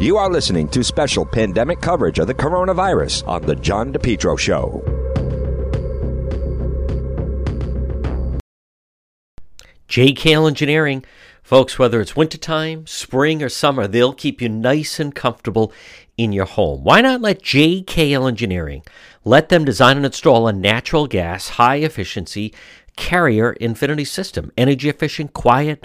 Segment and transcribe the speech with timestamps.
[0.00, 4.82] You are listening to special pandemic coverage of the coronavirus on The John DePetro Show.
[9.90, 11.04] JKL Engineering.
[11.42, 15.70] Folks, whether it's wintertime, spring, or summer, they'll keep you nice and comfortable
[16.16, 16.82] in your home.
[16.82, 18.82] Why not let JKL Engineering
[19.26, 22.54] let them design and install a natural gas, high efficiency
[22.96, 24.50] carrier infinity system?
[24.56, 25.84] Energy efficient, quiet,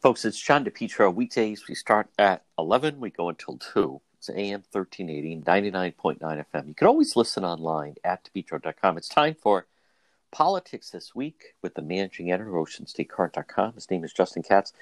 [0.00, 1.12] Folks, it's John DePetro.
[1.12, 4.00] Weekdays, we start at 11, we go until 2.
[4.16, 6.68] It's AM 1380, 99.9 FM.
[6.68, 8.96] You can always listen online at DePetro.com.
[8.96, 9.66] It's time for
[10.30, 13.72] Politics This Week with the managing editor of OceanStateCurrent.com.
[13.72, 14.72] His name is Justin Katz.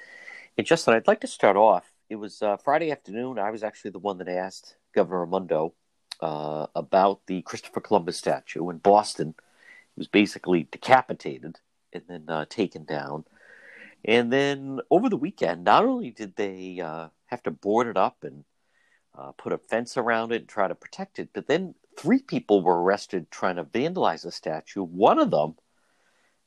[0.55, 1.91] And Justin, I'd like to start off.
[2.11, 3.39] It was uh, Friday afternoon.
[3.39, 5.73] I was actually the one that asked Governor Raimondo
[6.21, 9.33] uh, about the Christopher Columbus statue in Boston.
[9.95, 11.57] He was basically decapitated
[11.91, 13.25] and then uh, taken down.
[14.07, 18.23] And then over the weekend, not only did they uh, have to board it up
[18.23, 18.45] and
[19.17, 22.61] uh, put a fence around it and try to protect it, but then three people
[22.61, 24.83] were arrested trying to vandalize the statue.
[24.83, 25.55] One of them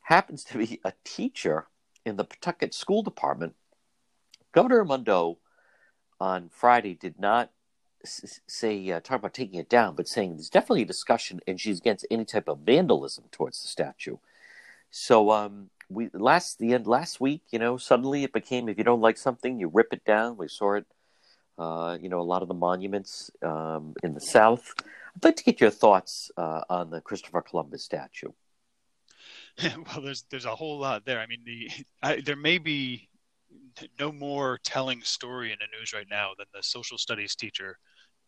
[0.00, 1.66] happens to be a teacher
[2.06, 3.54] in the Pawtucket School Department.
[4.52, 5.38] Governor Raimondo
[6.18, 7.50] on Friday did not
[8.04, 11.78] say uh, talk about taking it down, but saying there's definitely a discussion, and she's
[11.78, 14.16] against any type of vandalism towards the statue.
[14.90, 18.84] So um, we last the end last week, you know, suddenly it became if you
[18.84, 20.36] don't like something, you rip it down.
[20.36, 20.86] We saw it,
[21.58, 24.72] uh, you know, a lot of the monuments um, in the South.
[25.16, 28.30] I'd like to get your thoughts uh, on the Christopher Columbus statue.
[29.62, 31.18] well, there's there's a whole lot there.
[31.18, 31.68] I mean, the
[32.02, 33.08] I, there may be
[33.98, 37.76] no more telling story in the news right now than the social studies teacher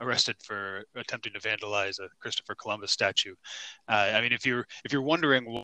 [0.00, 3.34] arrested for attempting to vandalize a Christopher Columbus statue.
[3.88, 5.62] Uh, I mean, if you're if you're wondering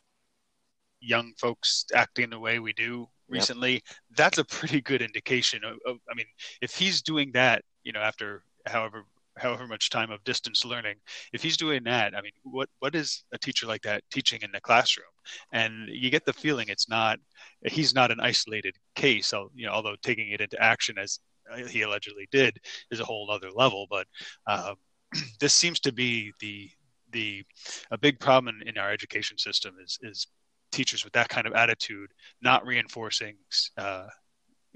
[1.01, 3.83] young folks acting the way we do recently, yep.
[4.17, 6.25] that's a pretty good indication of, of, I mean,
[6.61, 9.05] if he's doing that, you know, after however
[9.37, 10.95] however much time of distance learning
[11.31, 14.51] if he's doing that i mean what what is a teacher like that teaching in
[14.51, 15.07] the classroom
[15.53, 17.19] and you get the feeling it's not
[17.63, 21.19] he's not an isolated case you know although taking it into action as
[21.67, 22.57] he allegedly did
[22.91, 24.05] is a whole other level but
[24.47, 24.75] um,
[25.39, 26.69] this seems to be the
[27.11, 27.43] the
[27.91, 30.27] a big problem in, in our education system is is
[30.71, 32.09] teachers with that kind of attitude
[32.41, 33.35] not reinforcing
[33.77, 34.07] uh,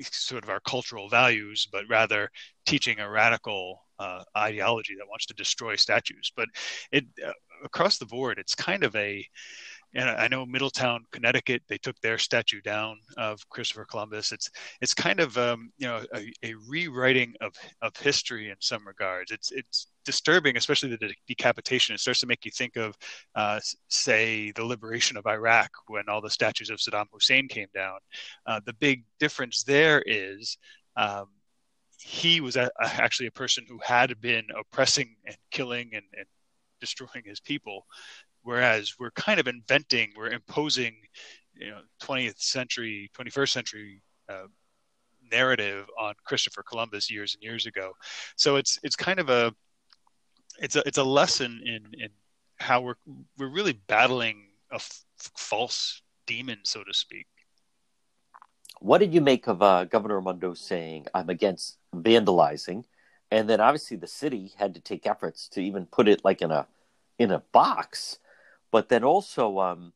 [0.02, 2.30] sort of our cultural values, but rather
[2.66, 6.32] teaching a radical uh, ideology that wants to destroy statues.
[6.36, 6.48] But
[6.92, 7.32] it uh,
[7.64, 9.26] across the board, it's kind of a
[9.96, 14.32] and I know Middletown, Connecticut, they took their statue down of Christopher Columbus.
[14.32, 14.50] It's
[14.82, 19.32] it's kind of um, you know a, a, rewriting of, of history in some regards.
[19.32, 21.96] It's it's disturbing, especially the de- decapitation.
[21.96, 22.96] It starts to make you think of,
[23.36, 27.98] uh, say, the liberation of Iraq when all the statues of Saddam Hussein came down.
[28.46, 30.58] Uh, the big difference there is.
[30.96, 31.28] Um,
[32.00, 36.26] he was a, a, actually a person who had been oppressing and killing and, and
[36.82, 37.86] destroying his people
[38.44, 40.96] whereas we're kind of inventing, we're imposing,
[41.56, 44.48] you know, 20th century, 21st century uh,
[45.32, 47.94] narrative on Christopher Columbus years and years ago.
[48.36, 49.54] So it's it's kind of a
[50.60, 52.10] it's a it's a lesson in in
[52.58, 52.96] how we're
[53.38, 57.28] we're really battling a f- false demon, so to speak.
[58.80, 62.86] What did you make of uh, Governor Raimondo saying, "I'm against vandalizing,"
[63.32, 66.52] and then obviously the city had to take efforts to even put it like in
[66.52, 66.68] a
[67.20, 68.20] in a box
[68.74, 69.94] but then also, um,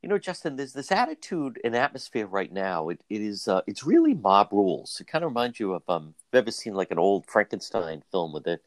[0.00, 2.88] you know, Justin, there's this attitude and atmosphere right now.
[2.88, 4.98] It, it is uh, it's really mob rules.
[4.98, 8.32] It kind of reminds you of um, you've ever seen like an old Frankenstein film
[8.32, 8.62] with it,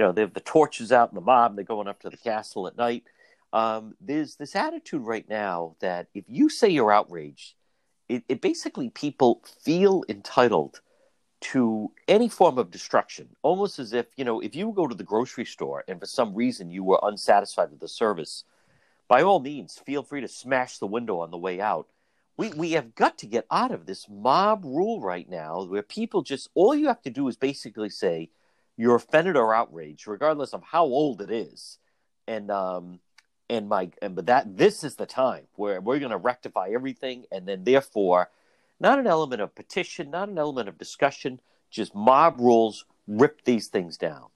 [0.00, 1.56] you know, they have the torches out in the mob.
[1.56, 3.04] They're going up to the castle at night.
[3.52, 7.52] Um, there's this attitude right now that if you say you're outraged,
[8.08, 10.80] it, it basically people feel entitled
[11.52, 15.04] to any form of destruction, almost as if, you know, if you go to the
[15.04, 18.44] grocery store and for some reason you were unsatisfied with the service,
[19.06, 21.88] by all means, feel free to smash the window on the way out.
[22.38, 26.22] We, we have got to get out of this mob rule right now where people
[26.22, 28.30] just, all you have to do is basically say,
[28.80, 31.76] you're offended or outraged, regardless of how old it is.
[32.26, 33.00] And, um,
[33.50, 37.26] and my, and but that, this is the time where we're going to rectify everything.
[37.30, 38.30] And then therefore,
[38.80, 41.40] not an element of petition, not an element of discussion,
[41.70, 44.28] just mob rules rip these things down.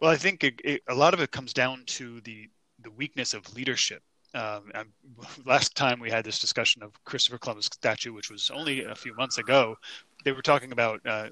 [0.00, 2.48] Well, I think it, it, a lot of it comes down to the
[2.80, 4.02] the weakness of leadership.
[4.34, 4.72] Um,
[5.46, 9.14] last time we had this discussion of Christopher Columbus statue, which was only a few
[9.14, 9.76] months ago,
[10.24, 11.28] they were talking about uh,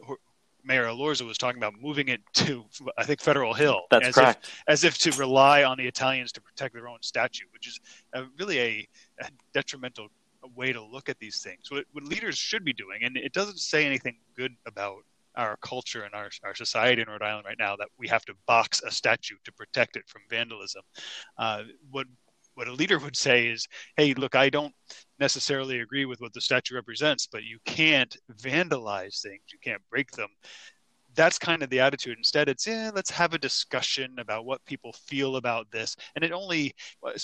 [0.65, 2.65] Mayor Elorza was talking about moving it to,
[2.99, 3.83] I think, Federal Hill.
[3.91, 4.45] That's as correct.
[4.45, 7.79] If, as if to rely on the Italians to protect their own statue, which is
[8.15, 8.89] a, really a,
[9.21, 10.09] a, detrimental
[10.55, 11.71] way to look at these things.
[11.71, 15.05] What, what leaders should be doing, and it doesn't say anything good about
[15.37, 18.35] our culture and our, our society in Rhode Island right now that we have to
[18.47, 20.83] box a statue to protect it from vandalism.
[21.39, 22.07] Uh, what
[22.55, 24.75] what a leader would say is, "Hey, look, I don't
[25.21, 29.43] necessarily agree with what the statue represents, but you can't vandalize things.
[29.53, 30.29] You can't break them."
[31.15, 32.19] That's kind of the attitude.
[32.19, 35.97] Instead, it's yeah, let's have a discussion about what people feel about this.
[36.15, 36.75] And it only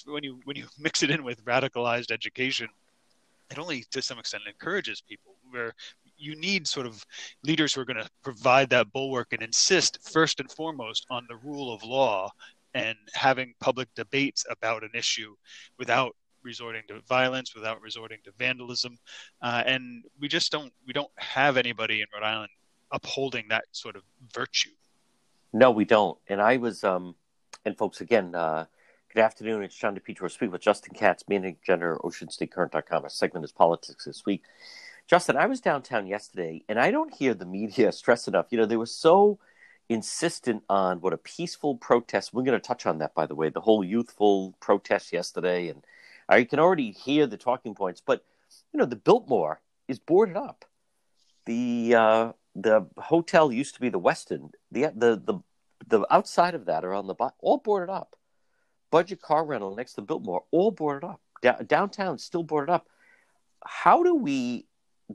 [0.07, 2.69] when you when you mix it in with radicalized education,
[3.51, 5.75] it only to some extent encourages people where
[6.19, 7.05] you need sort of
[7.45, 11.37] leaders who are going to provide that bulwark and insist first and foremost on the
[11.37, 12.31] rule of law
[12.75, 15.35] and having public debates about an issue
[15.79, 16.15] without
[16.47, 18.97] resorting to violence, without resorting to vandalism,
[19.43, 22.51] uh, and we just don't we don't have anybody in Rhode Island
[22.91, 24.03] upholding that sort of
[24.35, 24.71] virtue.
[25.53, 26.19] No, we don't.
[26.29, 27.15] And I was, um,
[27.65, 28.67] and folks, again, uh,
[29.13, 29.63] good afternoon.
[29.63, 33.03] It's John DePetro speaking with Justin Katz, managing general OceanStateCurrent.com.
[33.03, 34.43] Our segment is politics this week.
[35.07, 38.47] Justin, I was downtown yesterday, and I don't hear the media stress enough.
[38.51, 39.39] You know, they were so
[39.89, 42.35] insistent on what a peaceful protest.
[42.35, 45.85] We're going to touch on that, by the way, the whole youthful protest yesterday, and
[46.29, 48.03] I can already hear the talking points.
[48.05, 48.25] But
[48.73, 50.65] you know, the Biltmore is boarded up.
[51.47, 54.51] The uh, the hotel used to be the Westin.
[54.71, 55.41] The the the
[55.87, 58.17] the outside of that are on the all boarded up.
[58.91, 61.21] Budget car rental next to Biltmore, all boarded up.
[61.43, 62.87] Da- downtown still boarded up.
[63.65, 64.67] How do we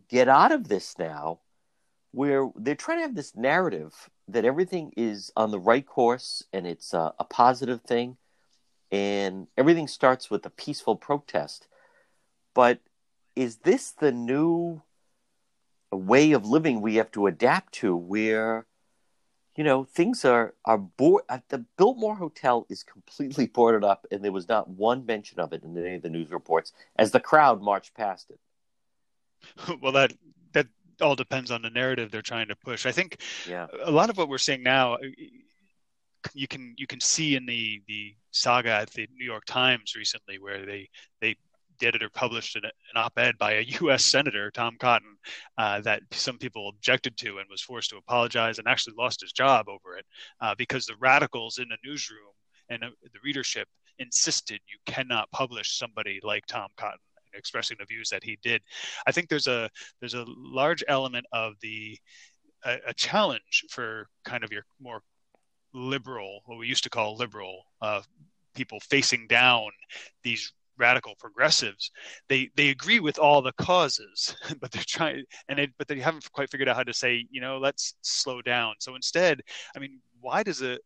[0.09, 1.39] get out of this now?
[2.11, 6.67] Where they're trying to have this narrative that everything is on the right course and
[6.67, 8.17] it's a positive thing
[8.91, 11.67] and everything starts with a peaceful protest.
[12.53, 12.79] But
[13.35, 14.81] is this the new
[15.91, 18.65] way of living we have to adapt to where
[19.57, 24.23] you know things are are board uh, the Biltmore Hotel is completely boarded up and
[24.23, 27.19] there was not one mention of it in any of the news reports as the
[27.19, 28.39] crowd marched past it.
[29.81, 30.13] Well that
[30.53, 30.67] that
[31.01, 32.85] all depends on the narrative they're trying to push.
[32.85, 33.67] I think yeah.
[33.83, 34.97] a lot of what we're seeing now,
[36.33, 40.39] you can you can see in the the saga at the New York Times recently,
[40.39, 40.89] where they
[41.19, 41.35] they
[41.79, 44.05] did it or published an, an op-ed by a U.S.
[44.05, 45.17] senator, Tom Cotton,
[45.57, 49.31] uh, that some people objected to and was forced to apologize and actually lost his
[49.31, 50.05] job over it
[50.41, 52.19] uh, because the radicals in the newsroom
[52.69, 53.67] and uh, the readership
[53.99, 56.99] insisted you cannot publish somebody like Tom Cotton
[57.33, 58.61] expressing the views that he did.
[59.07, 61.97] I think there's a there's a large element of the
[62.63, 65.01] a challenge for kind of your more
[65.73, 68.01] liberal, what we used to call liberal uh,
[68.53, 69.69] people facing down
[70.23, 71.91] these radical progressives
[72.27, 76.31] they they agree with all the causes but they're trying and it, but they haven't
[76.31, 79.41] quite figured out how to say you know let's slow down so instead
[79.75, 80.81] i mean why does it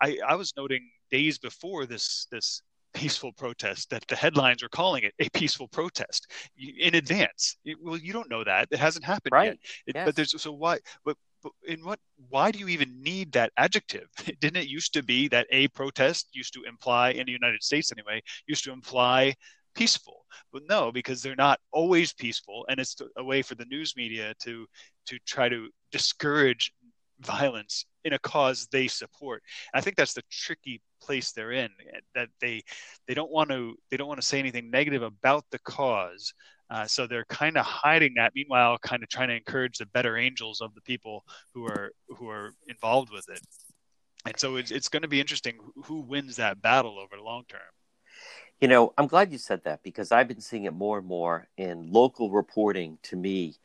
[0.00, 5.04] i i was noting days before this this peaceful protest that the headlines are calling
[5.04, 6.26] it a peaceful protest
[6.78, 7.56] in advance.
[7.64, 9.46] It, well, you don't know that; it hasn't happened right.
[9.46, 9.58] yet.
[9.86, 10.04] It, yes.
[10.06, 10.78] But there's so why?
[11.04, 11.16] But
[11.66, 11.98] in what?
[12.28, 14.08] Why do you even need that adjective?
[14.40, 17.92] Didn't it used to be that a protest used to imply in the United States
[17.92, 19.34] anyway used to imply
[19.74, 20.24] peaceful?
[20.52, 24.34] But no, because they're not always peaceful, and it's a way for the news media
[24.42, 24.66] to
[25.06, 26.72] to try to discourage
[27.20, 29.42] violence in a cause they support.
[29.74, 32.62] I think that's the tricky place they're in eh, that they
[33.06, 36.32] they don't want to they don't want to say anything negative about the cause
[36.70, 40.16] uh, so they're kind of hiding that meanwhile kind of trying to encourage the better
[40.16, 41.24] angels of the people
[41.54, 43.40] who are who are involved with it
[44.26, 47.44] and so it's, it's going to be interesting who wins that battle over the long
[47.48, 47.60] term
[48.60, 51.48] You know, I'm glad you said that because I've been seeing it more and more
[51.56, 52.98] in local reporting.
[53.04, 53.56] To me,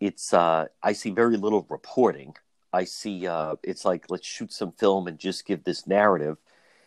[0.00, 2.34] it's uh, I see very little reporting.
[2.72, 6.36] I see uh, it's like let's shoot some film and just give this narrative.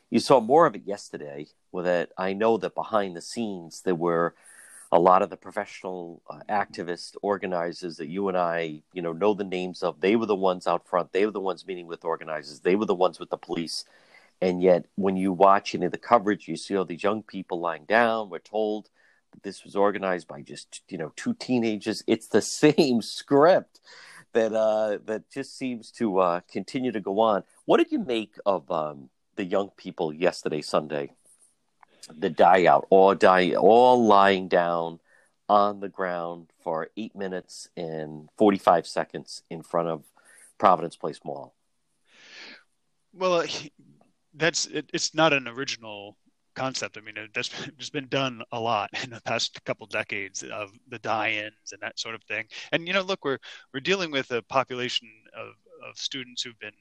[0.10, 1.48] You saw more of it yesterday.
[1.72, 4.36] With that, I know that behind the scenes there were
[4.92, 9.34] a lot of the professional uh, activists, organizers that you and I, you know, know
[9.34, 10.00] the names of.
[10.02, 11.12] They were the ones out front.
[11.12, 12.62] They were the ones meeting with organizers.
[12.62, 13.84] They were the ones with the police
[14.42, 17.60] and yet, when you watch any of the coverage, you see all these young people
[17.60, 18.30] lying down.
[18.30, 18.90] We're told
[19.32, 22.04] that this was organized by just you know two teenagers.
[22.08, 23.80] It's the same script
[24.34, 27.44] that uh, that just seems to uh, continue to go on.
[27.66, 31.14] What did you make of um, the young people yesterday, Sunday?
[32.10, 35.00] The die out, all die, all lying down
[35.50, 40.04] on the ground for eight minutes and forty five seconds in front of
[40.58, 41.54] Providence Place Mall.
[43.14, 43.48] Well, uh,
[44.34, 46.18] that's it, it's not an original
[46.56, 46.98] concept.
[46.98, 51.00] I mean, that's just been done a lot in the past couple decades of the
[51.00, 52.46] die-ins and that sort of thing.
[52.72, 53.40] And you know, look, we're
[53.74, 55.54] we're dealing with a population of
[55.88, 56.72] of students who've been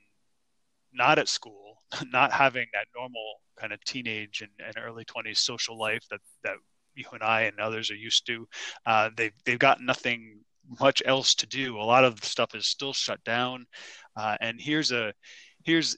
[0.92, 1.75] not at school,
[2.12, 6.56] not having that normal kind of teenage and, and early 20s social life that that
[6.94, 8.48] you and I and others are used to.
[8.86, 10.40] Uh, they've they've got nothing
[10.80, 11.76] much else to do.
[11.78, 13.66] A lot of stuff is still shut down,
[14.16, 15.12] uh, and here's a
[15.64, 15.96] here's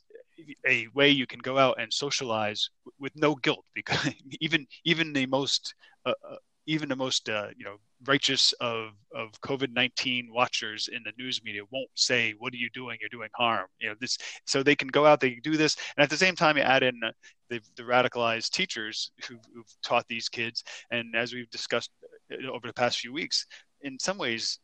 [0.66, 5.26] a way you can go out and socialize with no guilt because even even the
[5.26, 5.74] most
[6.06, 6.36] uh, uh,
[6.68, 11.42] even the most uh, you know righteous of of COVID nineteen watchers in the news
[11.42, 12.98] media won't say, "What are you doing?
[13.00, 15.76] You're doing harm." You know this, so they can go out, they can do this,
[15.96, 17.00] and at the same time, you add in
[17.48, 21.90] the, the radicalized teachers who, who've taught these kids, and as we've discussed
[22.30, 23.46] uh, over the past few weeks,
[23.80, 24.58] in some ways,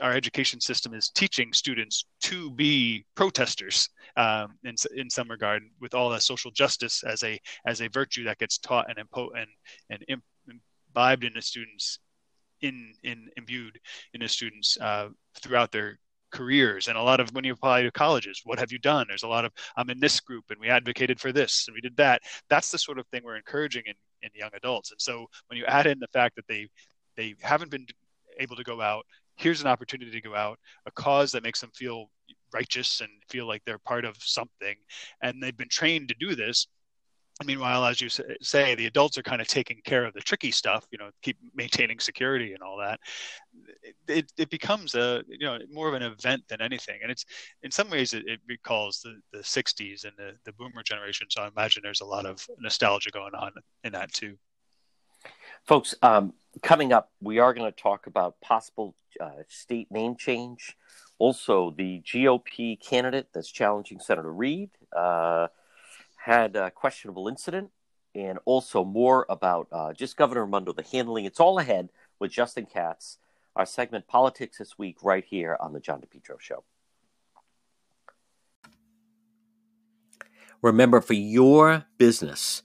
[0.00, 5.92] our education system is teaching students to be protesters um, in in some regard, with
[5.92, 9.50] all that social justice as a as a virtue that gets taught and impo- and
[9.90, 10.22] and
[10.94, 11.98] imbibed in the students,
[12.60, 13.78] in in imbued
[14.14, 15.08] in the students uh,
[15.40, 15.98] throughout their
[16.30, 19.22] careers and a lot of when you apply to colleges what have you done there's
[19.22, 21.96] a lot of i'm in this group and we advocated for this and we did
[21.96, 22.20] that
[22.50, 25.64] that's the sort of thing we're encouraging in, in young adults and so when you
[25.66, 26.68] add in the fact that they
[27.16, 27.86] they haven't been
[28.40, 31.70] able to go out here's an opportunity to go out, a cause that makes them
[31.74, 32.10] feel
[32.52, 34.76] righteous and feel like they're part of something.
[35.22, 36.66] And they've been trained to do this.
[37.42, 40.86] Meanwhile, as you say, the adults are kind of taking care of the tricky stuff,
[40.92, 43.00] you know, keep maintaining security and all that.
[44.06, 47.00] It, it becomes a, you know, more of an event than anything.
[47.02, 47.24] And it's,
[47.64, 51.26] in some ways, it, it recalls the, the 60s and the, the boomer generation.
[51.28, 53.50] So I imagine there's a lot of nostalgia going on
[53.82, 54.36] in that too.
[55.66, 60.76] Folks, um, coming up, we are going to talk about possible uh, state name change.
[61.18, 65.48] Also, the GOP candidate that's challenging Senator Reed uh,
[66.24, 67.68] had a questionable incident,
[68.14, 71.26] and also more about uh, just Governor Raimondo, the handling.
[71.26, 73.18] It's all ahead with Justin Katz,
[73.54, 76.64] our segment Politics This Week, right here on the John DePetro Show.
[80.62, 82.62] Remember, for your business,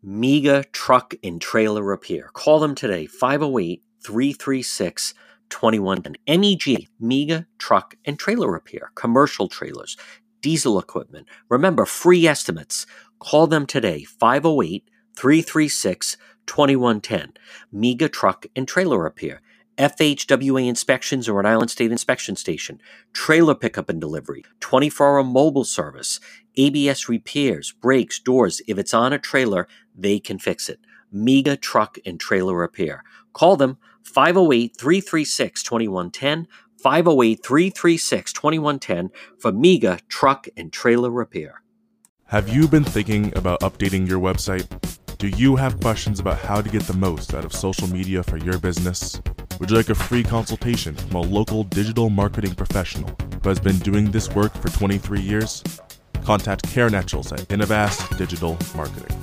[0.00, 2.30] MEGA Truck and Trailer Repair.
[2.32, 5.14] Call them today, 508 336
[5.48, 6.40] 2110.
[6.40, 8.92] MEG, MEGA Truck and Trailer Repair.
[8.94, 9.96] Commercial trailers,
[10.40, 11.28] diesel equipment.
[11.48, 12.86] Remember, free estimates.
[13.18, 16.16] Call them today, 508 336
[16.46, 17.32] 2110.
[17.72, 19.40] MEGA Truck and Trailer Repair.
[19.78, 22.82] FHWA inspections or an Island State Inspection Station,
[23.14, 26.20] trailer pickup and delivery, 24 hour mobile service,
[26.58, 28.60] ABS repairs, brakes, doors.
[28.68, 29.66] If it's on a trailer,
[29.96, 30.80] they can fix it.
[31.10, 33.04] MEGA Truck and Trailer Repair.
[33.32, 36.46] Call them 508 336 2110.
[36.82, 41.62] 508 336 2110 for MEGA Truck and Trailer Repair.
[42.26, 44.66] Have you been thinking about updating your website?
[45.18, 48.38] Do you have questions about how to get the most out of social media for
[48.38, 49.20] your business?
[49.58, 53.78] Would you like a free consultation from a local digital marketing professional who has been
[53.80, 55.62] doing this work for 23 years?
[56.24, 59.14] Contact Karen Etchels at Innovast Digital Marketing.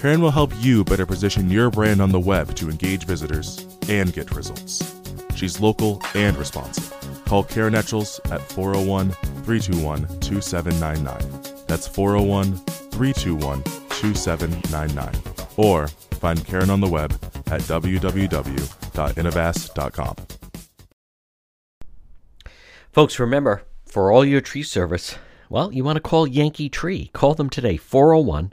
[0.00, 4.12] Karen will help you better position your brand on the web to engage visitors and
[4.12, 4.94] get results.
[5.34, 6.99] She's local and responsive.
[7.30, 9.12] Call Karen Etchels at 401
[9.44, 11.64] 321 2799.
[11.68, 15.14] That's 401 321 2799.
[15.56, 17.12] Or find Karen on the web
[17.46, 20.16] at www.innovast.com.
[22.90, 25.14] Folks, remember, for all your tree service,
[25.48, 27.10] well, you want to call Yankee Tree.
[27.12, 28.52] Call them today, 401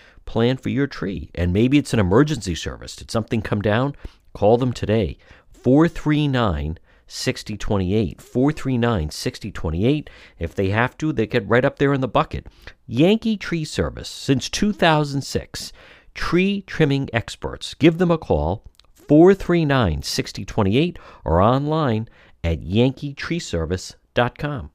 [0.25, 1.29] plan for your tree.
[1.35, 2.95] And maybe it's an emergency service.
[2.95, 3.95] Did something come down?
[4.33, 5.17] Call them today.
[5.51, 8.21] 439 6028.
[8.21, 10.09] 439 6028.
[10.39, 12.47] If they have to, they get right up there in the bucket.
[12.87, 15.73] Yankee Tree Service, since 2006.
[16.13, 17.73] Tree trimming experts.
[17.73, 18.63] Give them a call.
[18.93, 22.07] 439 6028 or online
[22.43, 24.71] at yankeetreeservice.com.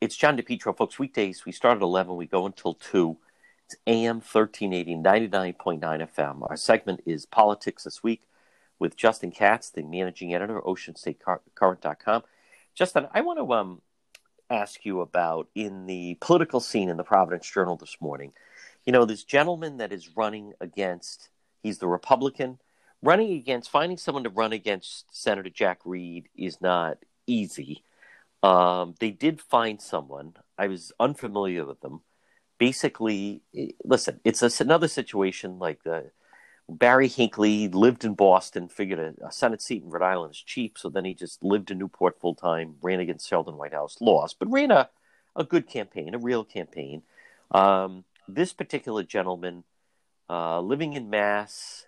[0.00, 0.98] It's John DePetro, folks.
[0.98, 3.16] Weekdays, we start at 11, we go until 2.
[3.66, 6.50] It's AM 1380, 99.9 FM.
[6.50, 8.22] Our segment is Politics This Week
[8.78, 12.24] with Justin Katz, the managing editor OceanStateCurrent.com.
[12.74, 13.80] Justin, I want to um,
[14.50, 18.32] ask you about in the political scene in the Providence Journal this morning.
[18.84, 21.30] You know, this gentleman that is running against,
[21.62, 22.58] he's the Republican
[23.00, 27.82] running against finding someone to run against Senator Jack Reed is not easy.
[28.42, 30.34] Um, they did find someone.
[30.58, 32.02] I was unfamiliar with them.
[32.58, 33.42] Basically,
[33.84, 36.10] listen, it's a, another situation like the
[36.68, 40.78] Barry Hinckley lived in Boston, figured a, a, Senate seat in Rhode Island is cheap,
[40.78, 44.50] so then he just lived in Newport full time, ran against Sheldon Whitehouse, lost, but
[44.50, 44.88] ran a,
[45.36, 47.02] a good campaign, a real campaign.
[47.50, 49.64] Um, this particular gentleman,
[50.30, 51.84] uh, living in Mass,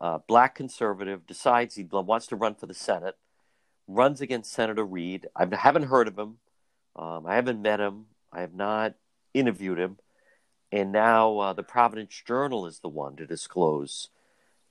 [0.00, 3.16] uh, black conservative, decides he wants to run for the Senate,
[3.88, 5.26] runs against Senator Reed.
[5.34, 6.38] I haven't heard of him.
[6.94, 8.06] Um, I haven't met him.
[8.32, 8.94] I have not
[9.38, 9.98] interviewed him.
[10.72, 14.08] And now uh, the Providence Journal is the one to disclose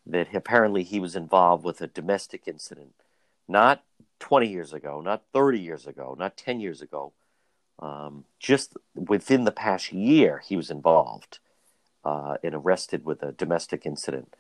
[0.06, 2.94] that apparently he was involved with a domestic incident,
[3.48, 3.84] not
[4.20, 7.14] 20 years ago, not 30 years ago, not 10 years ago.
[7.80, 11.40] Um, just within the past year, he was involved
[12.06, 14.34] uh, and arrested with a domestic incident.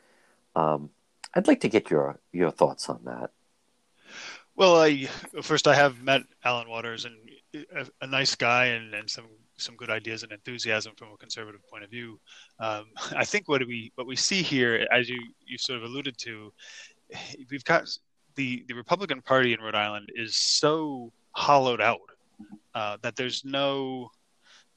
[0.55, 0.91] Um,
[1.33, 3.31] I'd like to get your your thoughts on that.
[4.55, 5.05] Well, I
[5.41, 7.15] first I have met Allen Waters and
[7.73, 9.25] a, a nice guy and, and some
[9.57, 12.19] some good ideas and enthusiasm from a conservative point of view.
[12.59, 16.17] Um, I think what we what we see here, as you you sort of alluded
[16.19, 16.53] to,
[17.49, 17.87] we've got
[18.35, 21.99] the the Republican Party in Rhode Island is so hollowed out
[22.73, 24.09] uh, that there's no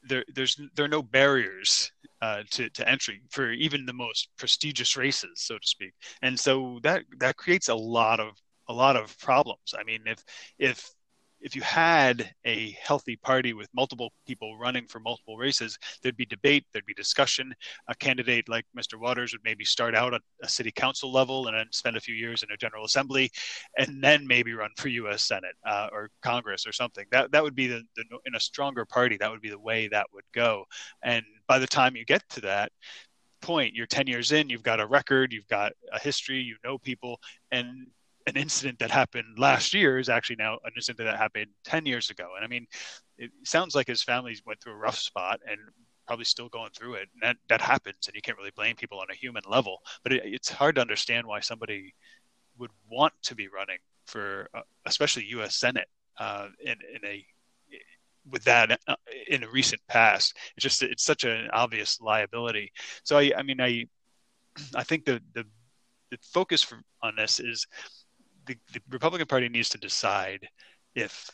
[0.08, 4.96] there there's there are no barriers uh, to to entry for even the most prestigious
[4.96, 8.36] races, so to speak, and so that that creates a lot of
[8.68, 9.74] a lot of problems.
[9.78, 10.22] I mean, if
[10.58, 10.90] if
[11.40, 16.26] if you had a healthy party with multiple people running for multiple races, there'd be
[16.26, 17.54] debate, there'd be discussion.
[17.88, 18.98] A candidate like Mr.
[18.98, 22.14] Waters would maybe start out at a city council level and then spend a few
[22.14, 23.30] years in a general assembly,
[23.76, 25.24] and then maybe run for U.S.
[25.24, 27.06] Senate uh, or Congress or something.
[27.10, 29.16] That that would be the, the in a stronger party.
[29.16, 30.64] That would be the way that would go.
[31.02, 32.72] And by the time you get to that,
[33.40, 36.76] point you're 10 years in you've got a record you've got a history you know
[36.76, 37.20] people
[37.52, 37.86] and
[38.28, 42.10] an incident that happened last year is actually now an incident that happened 10 years
[42.10, 42.28] ago.
[42.36, 42.66] And I mean,
[43.16, 45.58] it sounds like his family went through a rough spot and
[46.06, 47.08] probably still going through it.
[47.14, 49.78] And that, that happens, and you can't really blame people on a human level.
[50.02, 51.94] But it, it's hard to understand why somebody
[52.58, 55.56] would want to be running for, uh, especially U.S.
[55.56, 55.88] Senate,
[56.18, 57.24] uh, in, in a
[58.30, 58.96] with that uh,
[59.28, 60.36] in a recent past.
[60.56, 62.72] It's just it's such an obvious liability.
[63.04, 63.86] So I, I mean, I
[64.74, 65.44] I think the the
[66.10, 67.66] the focus for, on this is
[68.48, 70.48] the, the Republican Party needs to decide
[70.94, 71.30] if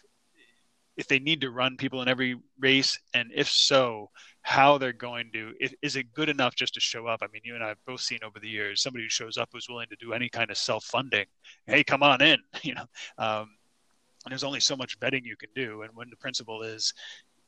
[0.97, 4.11] if they need to run people in every race, and if so,
[4.43, 5.53] how they're going to.
[5.59, 7.21] If, is it good enough just to show up?
[7.23, 9.49] I mean, you and I have both seen over the years somebody who shows up
[9.53, 11.27] who's willing to do any kind of self-funding.
[11.67, 12.39] Hey, come on in.
[12.63, 12.87] You know,
[13.19, 13.51] um,
[14.25, 15.83] and there's only so much vetting you can do.
[15.83, 16.95] And when the principle is,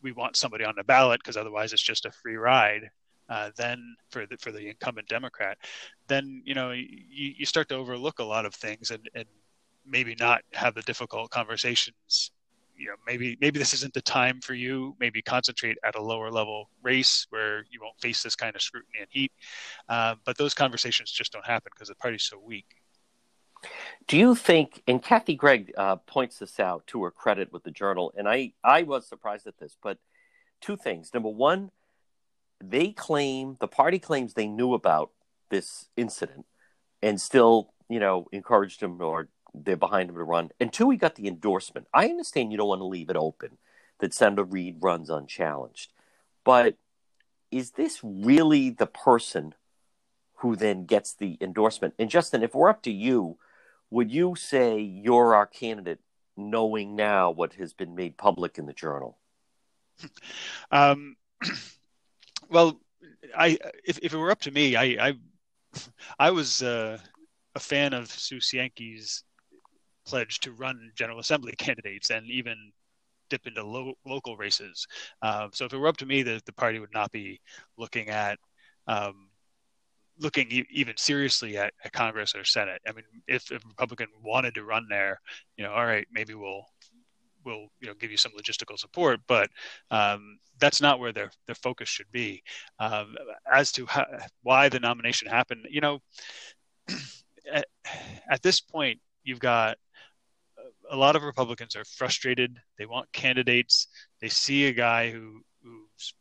[0.03, 2.91] we want somebody on the ballot because otherwise it's just a free ride.
[3.29, 5.59] Uh, then for the for the incumbent Democrat,
[6.09, 9.27] then you know you, you start to overlook a lot of things and, and
[9.87, 12.33] maybe not have the difficult conversations.
[12.77, 14.95] You know maybe maybe this isn't the time for you.
[15.01, 18.99] Maybe concentrate at a lower level race where you won't face this kind of scrutiny
[19.01, 19.33] and heat.
[19.89, 22.67] Uh, but those conversations just don't happen because the party's so weak.
[24.07, 27.71] Do you think and kathy gregg uh, points this out to her credit with the
[27.71, 29.99] journal and i i was surprised at this but
[30.61, 31.13] two things.
[31.15, 31.71] Number one
[32.63, 35.11] they claim the party claims they knew about
[35.51, 36.47] this incident
[37.03, 39.29] and still, you know, encouraged him or
[39.65, 40.51] they're behind him to run.
[40.71, 41.87] Two, he got the endorsement.
[41.95, 43.59] I understand you don't want to leave it open
[43.99, 45.93] that Senator Reed runs unchallenged.
[46.45, 46.77] But
[47.51, 49.55] is this really the person
[50.37, 51.95] who then gets the endorsement?
[51.99, 53.39] And Justin, if we're up to you,
[53.91, 56.01] would you say you're our candidate
[56.37, 59.19] knowing now what has been made public in the journal?
[60.71, 61.17] Um,
[62.51, 62.81] well,
[63.37, 65.15] I if, if it were up to me, I I,
[66.19, 66.99] I was uh,
[67.55, 69.25] a fan of Sue Cienki's
[70.07, 72.73] pledge to run General Assembly candidates and even
[73.29, 74.87] dip into lo- local races.
[75.23, 77.41] Um, so if it were up to me, the, the party would not be
[77.77, 78.39] looking at
[78.87, 79.29] um,
[80.19, 82.81] looking e- even seriously at, at, Congress or Senate.
[82.87, 85.21] I mean, if, a Republican wanted to run there,
[85.57, 86.67] you know, all right, maybe we'll
[87.45, 89.49] we'll you know give you some logistical support, but
[89.91, 92.43] um, that's not where their their focus should be.
[92.79, 93.17] Um,
[93.53, 93.87] as to
[94.43, 96.01] why the nomination happened, you know,
[97.53, 97.67] at,
[98.31, 99.77] at this point, you've got
[100.91, 102.59] a lot of Republicans are frustrated.
[102.79, 103.89] They want candidates.
[104.21, 106.15] They see a guy who who's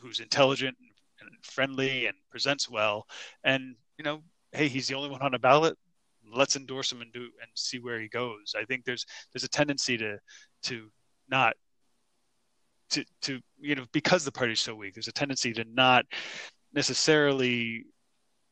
[0.00, 0.76] who's intelligent
[1.20, 3.06] and friendly and presents well,
[3.44, 5.76] and you know, hey, he's the only one on a ballot.
[6.30, 8.54] Let's endorse him and do and see where he goes.
[8.56, 10.18] I think there's there's a tendency to
[10.64, 10.90] to
[11.28, 11.54] not
[12.90, 14.94] to to you know because the party's so weak.
[14.94, 16.04] There's a tendency to not
[16.72, 17.84] necessarily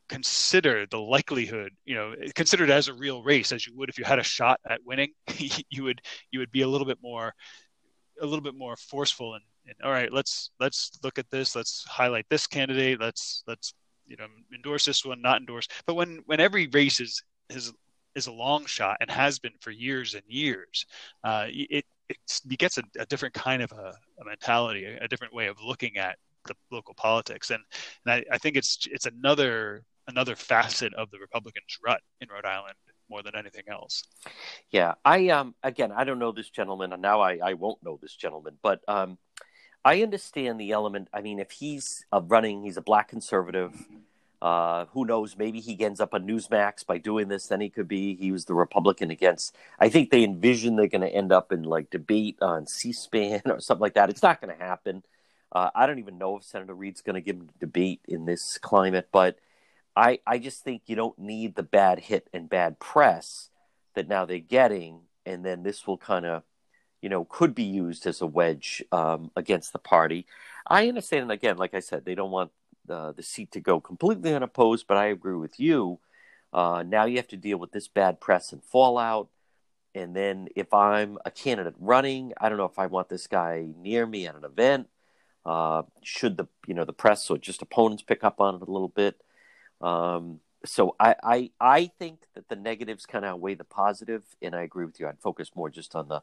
[0.09, 3.97] consider the likelihood you know consider it as a real race as you would if
[3.97, 5.11] you had a shot at winning
[5.69, 7.33] you would you would be a little bit more
[8.21, 11.55] a little bit more forceful and, and all right let's let's look at this.
[11.55, 12.99] Let's highlight this candidate.
[12.99, 13.73] Let's let's
[14.07, 15.67] you know endorse this one not endorse.
[15.85, 17.73] But when when every race is is
[18.15, 20.85] is a long shot and has been for years and years
[21.23, 22.17] uh, it it
[22.57, 25.97] gets a, a different kind of a, a mentality a, a different way of looking
[25.97, 26.17] at
[26.47, 27.51] the local politics.
[27.51, 27.61] And,
[28.05, 32.45] and I, I think it's it's another another facet of the Republicans' rut in Rhode
[32.45, 32.75] Island
[33.09, 34.03] more than anything else.
[34.71, 37.97] Yeah, I um again I don't know this gentleman, and now I I won't know
[38.01, 39.17] this gentleman, but um
[39.85, 41.07] I understand the element.
[41.13, 43.73] I mean, if he's running, he's a black conservative.
[44.41, 45.37] Uh, who knows?
[45.37, 47.47] Maybe he ends up on Newsmax by doing this.
[47.47, 48.15] Then he could be.
[48.15, 49.55] He was the Republican against.
[49.79, 53.61] I think they envision they're going to end up in like debate on C-SPAN or
[53.61, 54.09] something like that.
[54.09, 55.03] It's not going to happen.
[55.51, 58.25] Uh, I don't even know if Senator Reed's going to give him a debate in
[58.25, 59.39] this climate, but
[59.97, 63.49] I, I just think you don't need the bad hit and bad press
[63.95, 66.43] that now they're getting, and then this will kind of,
[67.01, 70.27] you know, could be used as a wedge um, against the party.
[70.67, 72.51] I understand, and again, like I said, they don't want
[72.85, 75.99] the the seat to go completely unopposed, but I agree with you.
[76.53, 79.29] Uh, now you have to deal with this bad press and fallout.
[79.95, 83.67] And then if I'm a candidate running, I don't know if I want this guy
[83.81, 84.89] near me at an event.
[85.43, 88.71] Uh, should the you know the press or just opponents pick up on it a
[88.71, 89.19] little bit?
[89.81, 94.55] Um, so I, I I think that the negatives kind of outweigh the positive, and
[94.55, 95.07] I agree with you.
[95.07, 96.21] I'd focus more just on the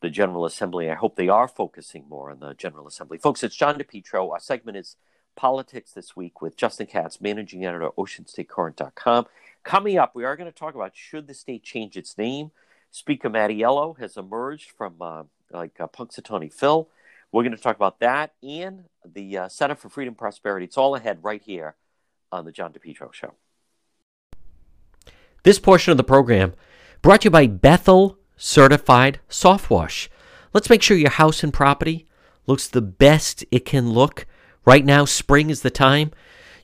[0.00, 0.90] the General Assembly.
[0.90, 3.42] I hope they are focusing more on the General Assembly, folks.
[3.42, 4.30] It's John DePetro.
[4.30, 4.96] Our segment is
[5.34, 9.26] politics this week with Justin Katz, managing editor, OceanStateCurrent.com.
[9.64, 12.50] Coming up, we are going to talk about should the state change its name.
[12.90, 16.88] Speaker Mattiello has emerged from uh, like uh, Punxsutawney Phil.
[17.32, 20.66] We're going to talk about that and the uh, Center for Freedom Prosperity.
[20.66, 21.74] It's all ahead right here
[22.34, 23.34] on the John DePetro Show.
[25.44, 26.54] This portion of the program
[27.00, 30.10] brought to you by Bethel Certified Soft Wash.
[30.52, 32.06] Let's make sure your house and property
[32.46, 34.26] looks the best it can look.
[34.64, 36.10] Right now, spring is the time.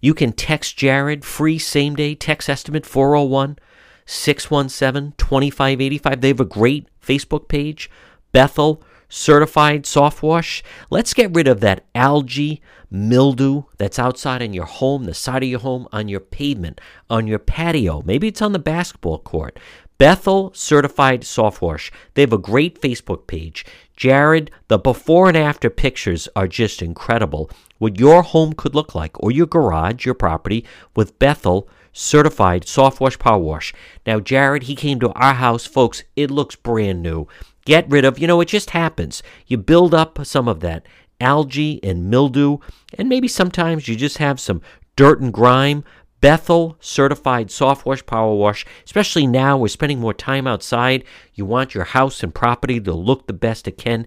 [0.01, 3.59] You can text Jared, free same day text estimate 401
[4.07, 6.21] 617 2585.
[6.21, 7.91] They have a great Facebook page,
[8.33, 10.63] Bethel certified soft wash.
[10.89, 15.49] Let's get rid of that algae, mildew that's outside in your home, the side of
[15.51, 18.03] your home, on your pavement, on your patio.
[18.07, 19.59] Maybe it's on the basketball court.
[19.99, 21.93] Bethel Certified Soft Wash.
[22.15, 23.67] They have a great Facebook page.
[23.95, 27.51] Jared, the before and after pictures are just incredible.
[27.77, 30.65] What your home could look like, or your garage, your property,
[30.97, 33.75] with Bethel Certified Soft Wash Power Wash.
[34.07, 36.03] Now, Jared, he came to our house, folks.
[36.17, 37.29] It looks brand new
[37.65, 39.23] get rid of, you know, it just happens.
[39.47, 40.87] You build up some of that
[41.21, 42.59] algae and mildew,
[42.95, 44.63] and maybe sometimes you just have some
[44.97, 45.85] dirt and grime.
[46.21, 51.05] Bethel certified soft wash power wash, especially now we're spending more time outside.
[51.33, 54.07] You want your house and property to look the best it can.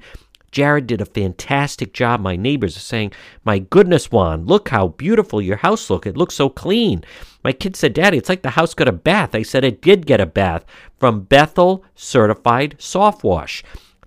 [0.54, 2.22] Jared did a fantastic job.
[2.22, 3.12] My neighbors are saying,
[3.44, 6.06] My goodness, Juan, look how beautiful your house look.
[6.06, 7.04] It looks so clean.
[7.44, 9.34] My kid said, Daddy, it's like the house got a bath.
[9.34, 10.64] I said it did get a bath
[10.98, 13.64] from Bethel Certified Soft Wash.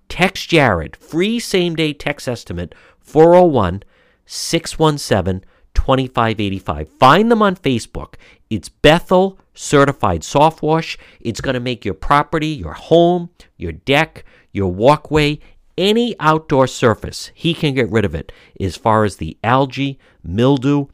[0.09, 3.82] Text Jared, free same day text estimate 401
[4.24, 6.88] 617 2585.
[6.88, 8.14] Find them on Facebook.
[8.48, 10.96] It's Bethel Certified Soft Wash.
[11.20, 15.40] It's going to make your property, your home, your deck, your walkway,
[15.79, 20.87] any outdoor surface, he can get rid of it as far as the algae, mildew,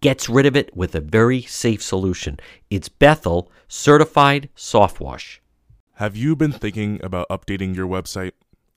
[0.00, 2.38] gets rid of it with a very safe solution.
[2.70, 5.40] It's Bethel Certified Soft Wash.
[5.94, 8.32] Have you been thinking about updating your website?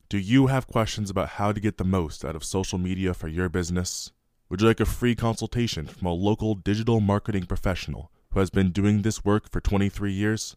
[0.08, 3.28] Do you have questions about how to get the most out of social media for
[3.28, 4.12] your business?
[4.50, 8.72] Would you like a free consultation from a local digital marketing professional who has been
[8.72, 10.56] doing this work for 23 years?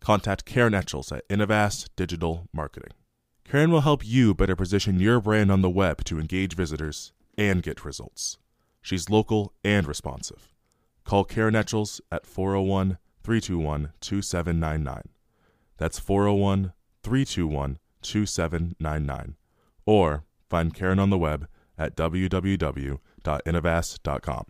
[0.00, 2.92] Contact Karen Etchels at Innovast Digital Marketing.
[3.48, 7.62] Karen will help you better position your brand on the web to engage visitors and
[7.62, 8.38] get results.
[8.82, 10.52] She's local and responsive.
[11.04, 15.02] Call Karen Etchels at 401 321 2799.
[15.76, 16.72] That's 401
[17.04, 19.36] 321 2799.
[19.84, 21.46] Or find Karen on the web
[21.78, 24.44] at www.innovast.com.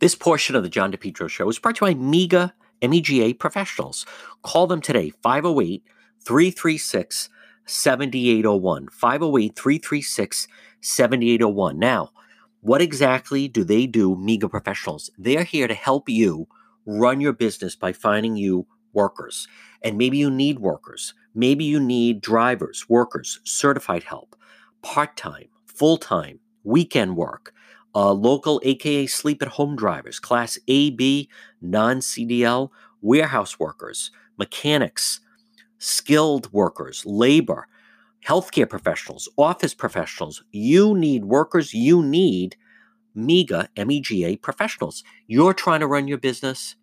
[0.00, 4.04] This portion of the John DePetro Show is brought to you by MEGA MEGA professionals.
[4.42, 5.82] Call them today, 508
[6.24, 7.28] 336
[7.66, 8.88] 7801.
[8.88, 10.48] 508 336
[10.80, 11.78] 7801.
[11.78, 12.10] Now,
[12.60, 15.10] what exactly do they do, MEGA professionals?
[15.16, 16.48] They're here to help you
[16.86, 19.46] run your business by finding you workers.
[19.82, 21.14] And maybe you need workers.
[21.34, 24.34] Maybe you need drivers, workers, certified help,
[24.82, 27.54] part time, full time, weekend work,
[27.94, 31.28] uh, local AKA sleep at home drivers, class AB,
[31.62, 35.20] non CDL, warehouse workers, mechanics,
[35.78, 37.66] skilled workers, labor,
[38.26, 40.42] healthcare professionals, office professionals.
[40.50, 41.72] You need workers.
[41.72, 42.56] You need
[43.14, 45.02] MEGA, MEGA professionals.
[45.26, 46.76] You're trying to run your business.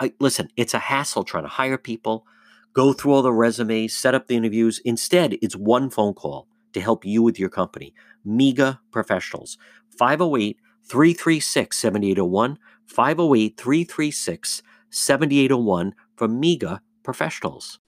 [0.00, 2.26] I, listen, it's a hassle trying to hire people,
[2.72, 4.80] go through all the resumes, set up the interviews.
[4.84, 7.94] Instead, it's one phone call to help you with your company.
[8.24, 9.58] MEGA professionals.
[9.90, 12.58] 508 336 7801.
[12.86, 17.78] 508 336 7801 for MEGA professionals.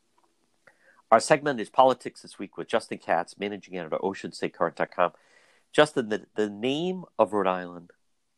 [1.14, 5.12] Our segment is Politics This Week with Justin Katz, managing editor, OceanStateCurrent.com.
[5.72, 7.92] Justin, the, the name of Rhode Island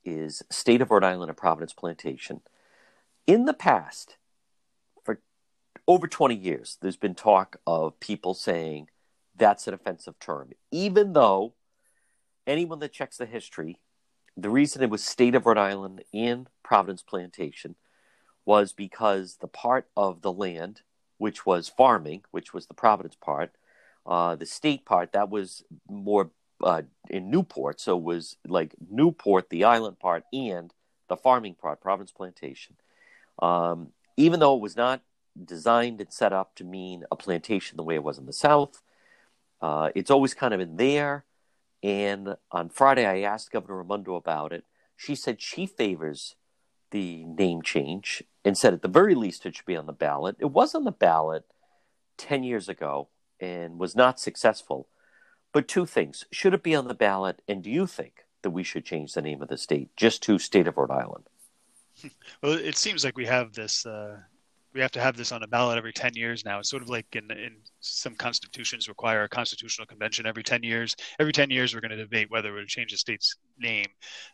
[0.05, 2.43] is State of Rhode Island and Providence Plantation.
[3.27, 4.19] In the past,
[5.05, 5.21] for
[5.89, 8.91] over 20 years, there's been talk of people saying
[9.35, 11.55] that's an offensive term, even though
[12.47, 13.81] anyone that checks the history,
[14.37, 17.77] the reason it was State of Rhode Island and Providence Plantation
[18.45, 20.83] was because the part of the land
[21.19, 23.53] which was farming, which was the Providence part.
[24.05, 26.31] Uh, the state part that was more
[26.63, 30.73] uh, in Newport, so it was like Newport, the island part, and
[31.09, 32.77] the farming part, Providence Plantation.
[33.41, 35.03] Um, even though it was not
[35.43, 38.81] designed and set up to mean a plantation the way it was in the South,
[39.61, 41.25] uh, it's always kind of in there.
[41.83, 44.65] And on Friday, I asked Governor Raimondo about it.
[44.97, 46.37] She said she favors
[46.91, 50.37] the name change and said at the very least it should be on the ballot.
[50.39, 51.45] It was on the ballot
[52.19, 53.09] 10 years ago
[53.41, 54.89] and was not successful.
[55.53, 58.63] But two things should it be on the ballot, and do you think that we
[58.63, 61.25] should change the name of the state just to State of Rhode Island?
[62.43, 64.19] Well, it seems like we have this uh,
[64.77, 66.59] we have to have this on a ballot every 10 years now.
[66.59, 70.95] It's sort of like in, in some constitutions require a constitutional convention every 10 years.
[71.19, 73.87] Every 10 years, we're going to debate whether we're to change the state's name.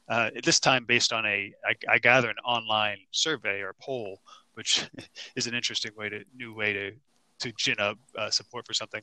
[0.08, 4.20] Uh, this time, based on a, I, I gather, an online survey or poll,
[4.54, 4.84] which
[5.36, 6.92] is an interesting way to new way to
[7.38, 9.02] to gin up uh, support for something.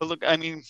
[0.00, 0.62] But look, I mean,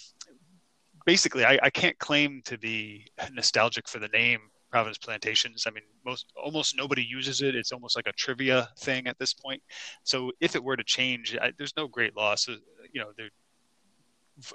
[1.07, 5.65] basically, I, I can't claim to be nostalgic for the name Providence Plantations.
[5.67, 7.55] I mean, most almost nobody uses it.
[7.55, 9.63] It's almost like a trivia thing at this point.
[10.05, 12.49] So if it were to change, I, there's no great loss.
[12.49, 12.57] Uh,
[12.93, 13.31] you know, there,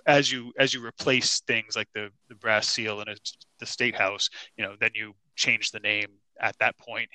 [0.06, 3.16] as you as you replace things like the the brass seal in a,
[3.60, 6.08] the state house, you know, then you change the name
[6.40, 7.10] at that point.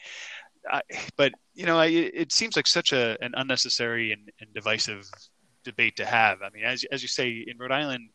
[0.69, 0.83] I,
[1.17, 5.09] but you know, I, it seems like such a an unnecessary and, and divisive
[5.65, 6.43] debate to have.
[6.43, 8.09] I mean, as as you say in Rhode Island,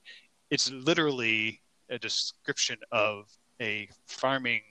[0.50, 3.26] it's literally a description of
[3.62, 4.62] a farming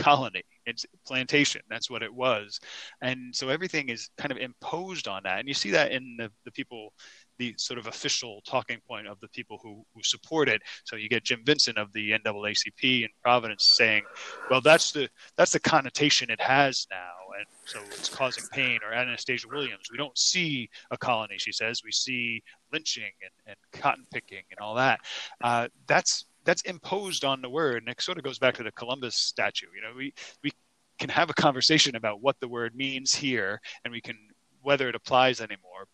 [0.00, 0.42] colony.
[0.66, 1.62] It's plantation.
[1.68, 2.60] That's what it was.
[3.02, 5.38] And so everything is kind of imposed on that.
[5.40, 6.92] And you see that in the, the people
[7.40, 10.60] the sort of official talking point of the people who, who support it.
[10.84, 14.02] So you get jim vincent of the naacp in providence saying
[14.50, 15.08] well that's the
[15.38, 17.12] that's the connotation it has now.
[17.38, 18.80] And so it's causing pain.
[18.84, 21.82] Or anastasia williams we don't see a colony she says.
[21.82, 25.00] We see lynching and, and cotton picking and all that.
[25.42, 28.72] Uh, that's that's imposed on the word, and it sort of goes back to the
[28.72, 29.66] Columbus statue.
[29.74, 30.50] You know, we we
[30.98, 34.16] can have a conversation about what the word means here, and we can
[34.62, 35.86] whether it applies anymore.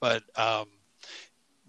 [0.00, 0.66] But um,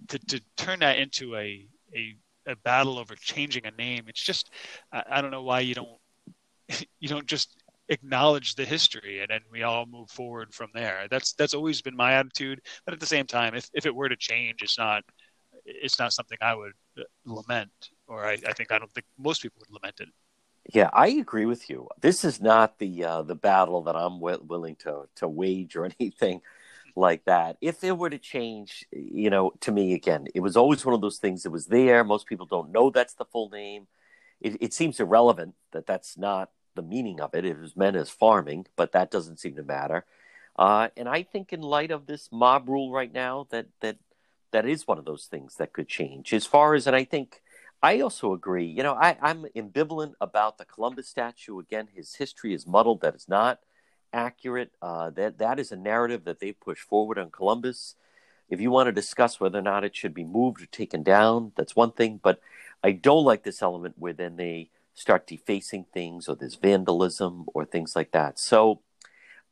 [0.10, 2.16] to to turn that into a a
[2.48, 4.06] a battle over changing a name.
[4.08, 4.52] It's just
[4.92, 6.00] I, I don't know why you don't
[7.00, 11.08] you don't just acknowledge the history and then we all move forward from there.
[11.10, 12.62] That's that's always been my attitude.
[12.86, 15.04] But at the same time, if if it were to change, it's not
[15.68, 19.42] it's not something I would uh, lament, or I, I think I don't think most
[19.42, 20.10] people would lament it.
[20.74, 21.88] Yeah, I agree with you.
[22.02, 25.86] This is not the uh, the battle that I'm w- willing to to wage or
[26.00, 26.42] anything
[26.96, 27.58] like that.
[27.62, 31.02] If it were to change, you know, to me again, it was always one of
[31.02, 32.04] those things that was there.
[32.04, 33.88] Most people don't know that's the full name.
[34.42, 37.46] It, it seems irrelevant that that's not the meaning of it.
[37.46, 40.06] It was meant as farming, but that doesn't seem to matter.
[40.58, 43.98] Uh, and I think, in light of this mob rule right now, that that
[44.58, 46.34] that is one of those things that could change.
[46.34, 47.44] As far as, and I think
[47.84, 48.66] I also agree.
[48.66, 51.60] You know, I, I'm ambivalent about the Columbus statue.
[51.60, 53.02] Again, his history is muddled.
[53.02, 53.60] That is not
[54.12, 54.72] accurate.
[54.82, 57.94] Uh, that that is a narrative that they push forward on Columbus.
[58.50, 61.52] If you want to discuss whether or not it should be moved or taken down,
[61.56, 62.20] that's one thing.
[62.24, 62.40] But
[62.84, 67.64] I don't like this element where then they start defacing things or there's vandalism or
[67.64, 68.40] things like that.
[68.40, 68.82] So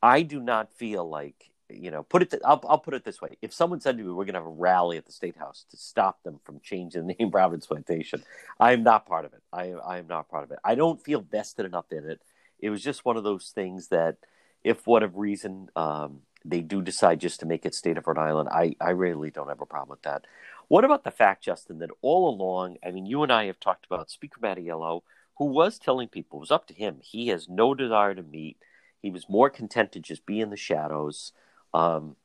[0.02, 2.32] I do not feel like you know, put it.
[2.32, 4.39] Th- I'll, I'll put it this way: if someone said to me, "We're going to
[4.41, 7.67] have a rally at the state house to stop them from changing the name Providence
[7.67, 8.23] Plantation,"
[8.60, 9.41] I am not part of it.
[9.54, 10.60] I I am not part of it.
[10.63, 12.21] I don't feel vested enough in it.
[12.60, 14.17] It was just one of those things that,
[14.63, 18.19] if for whatever reason um, they do decide just to make it state of Rhode
[18.19, 20.25] Island, I I really don't have a problem with that.
[20.67, 23.86] What about the fact, Justin, that all along, I mean, you and I have talked
[23.86, 25.01] about Speaker Mattiello,
[25.38, 26.99] who was telling people it was up to him.
[27.04, 28.58] He has no desire to meet.
[29.01, 31.34] He was more content to just be in the shadows.
[31.76, 32.16] Um,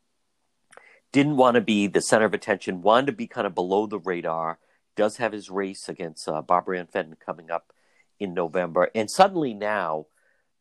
[1.13, 3.99] didn't want to be the center of attention, wanted to be kind of below the
[3.99, 4.59] radar.
[4.97, 7.73] Does have his race against uh, Barbara Ann Fenton coming up
[8.21, 8.91] in November.
[8.95, 10.07] And suddenly now,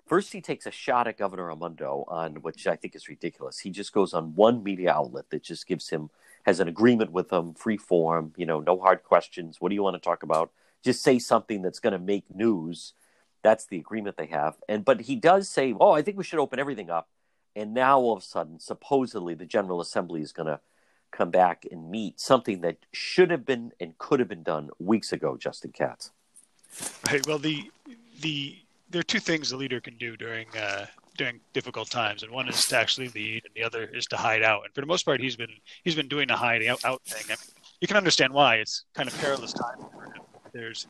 [0.07, 3.59] first he takes a shot at Governor Raimondo on which I think is ridiculous.
[3.59, 6.09] He just goes on one media outlet that just gives him
[6.43, 9.57] has an agreement with him, free form, you know, no hard questions.
[9.59, 10.51] What do you want to talk about?
[10.81, 12.93] Just say something that's going to make news.
[13.43, 14.55] That's the agreement they have.
[14.67, 17.09] And but he does say, "Oh, I think we should open everything up."
[17.59, 20.61] And now all of a sudden, supposedly, the General Assembly is going to
[21.11, 25.11] come back and meet something that should have been and could have been done weeks
[25.11, 25.35] ago.
[25.35, 26.11] Justin Katz.
[27.07, 27.25] Right.
[27.27, 27.69] Well, the
[28.21, 28.57] the
[28.89, 30.85] there are two things a leader can do during uh,
[31.17, 34.41] during difficult times, and one is to actually lead, and the other is to hide
[34.41, 34.63] out.
[34.63, 35.51] And for the most part, he's been
[35.83, 37.25] he's been doing the hiding out, out thing.
[37.25, 39.85] I mean, you can understand why it's kind of perilous time.
[40.53, 40.87] There's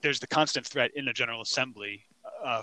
[0.00, 2.04] there's the constant threat in the General Assembly
[2.44, 2.62] uh,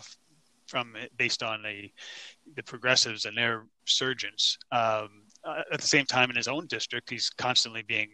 [0.69, 4.57] from based on the progressives and their surgents.
[4.71, 8.09] Um, uh, at the same time, in his own district, he's constantly being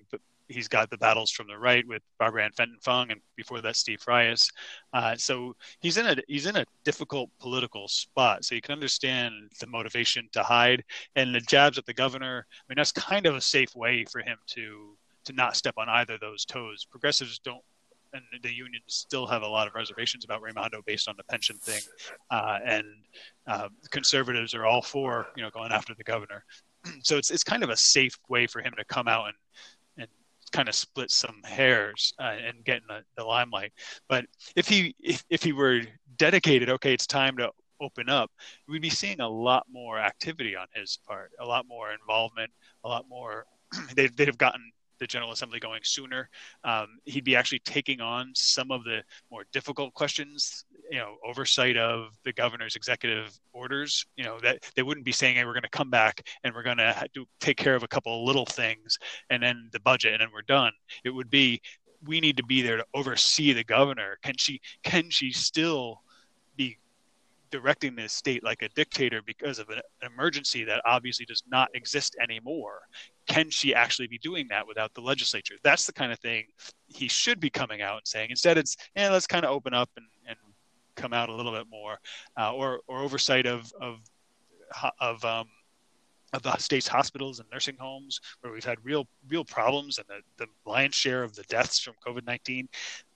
[0.48, 3.76] he's got the battles from the right with Barbara Ann Fenton Fung, and before that,
[3.76, 4.50] Steve Frias.
[4.94, 8.46] Uh, so he's in a he's in a difficult political spot.
[8.46, 10.84] So you can understand the motivation to hide
[11.16, 12.46] and the jabs at the governor.
[12.50, 15.90] I mean, that's kind of a safe way for him to to not step on
[15.90, 16.86] either of those toes.
[16.90, 17.64] Progressives don't
[18.16, 21.58] and the unions still have a lot of reservations about Raimondo based on the pension
[21.58, 21.82] thing,
[22.32, 22.86] uh, and
[23.48, 26.44] uh, conservatives are all for you know going after the governor.
[27.04, 29.36] so it's it's kind of a safe way for him to come out and
[29.98, 30.08] and
[30.52, 33.72] kind of split some hairs uh, and get in the, the limelight.
[34.08, 34.26] But
[34.56, 35.82] if he if, if he were
[36.18, 37.52] dedicated, okay, it's time to
[37.82, 38.32] open up,
[38.68, 42.52] we'd be seeing a lot more activity on his part, a lot more involvement,
[42.84, 43.46] a lot more.
[43.96, 46.30] they they'd have gotten the General Assembly going sooner.
[46.64, 51.78] Um, he'd be actually taking on some of the more difficult questions, you know, oversight
[51.78, 54.06] of the governor's executive orders.
[54.16, 56.64] You know, that they wouldn't be saying, "Hey, we're going to come back and we're
[56.64, 57.08] going to
[57.40, 58.98] take care of a couple of little things,
[59.30, 61.62] and then the budget, and then we're done." It would be,
[62.06, 64.18] we need to be there to oversee the governor.
[64.24, 64.62] Can she?
[64.84, 66.02] Can she still
[66.56, 66.78] be
[67.52, 72.16] directing the state like a dictator because of an emergency that obviously does not exist
[72.22, 72.82] anymore.
[73.28, 75.56] Can she actually be doing that without the legislature?
[75.64, 76.46] That's the kind of thing
[76.88, 78.30] he should be coming out and saying.
[78.30, 80.38] Instead, it's yeah, let's kind of open up and, and
[80.96, 81.98] come out a little bit more,
[82.40, 84.00] uh, or or oversight of of
[85.00, 85.48] of um,
[86.34, 90.46] of the state's hospitals and nursing homes where we've had real real problems and the,
[90.46, 92.68] the lion's share of the deaths from COVID-19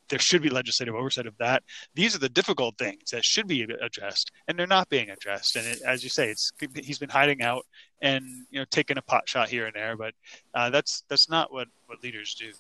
[0.09, 1.63] there should be legislative oversight of that.
[1.93, 5.55] These are the difficult things that should be addressed, and they're not being addressed.
[5.55, 7.65] And it, as you say, it's he's been hiding out
[8.01, 10.13] and you know taking a pot shot here and there, but
[10.53, 12.51] uh, that's that's not what what leaders do.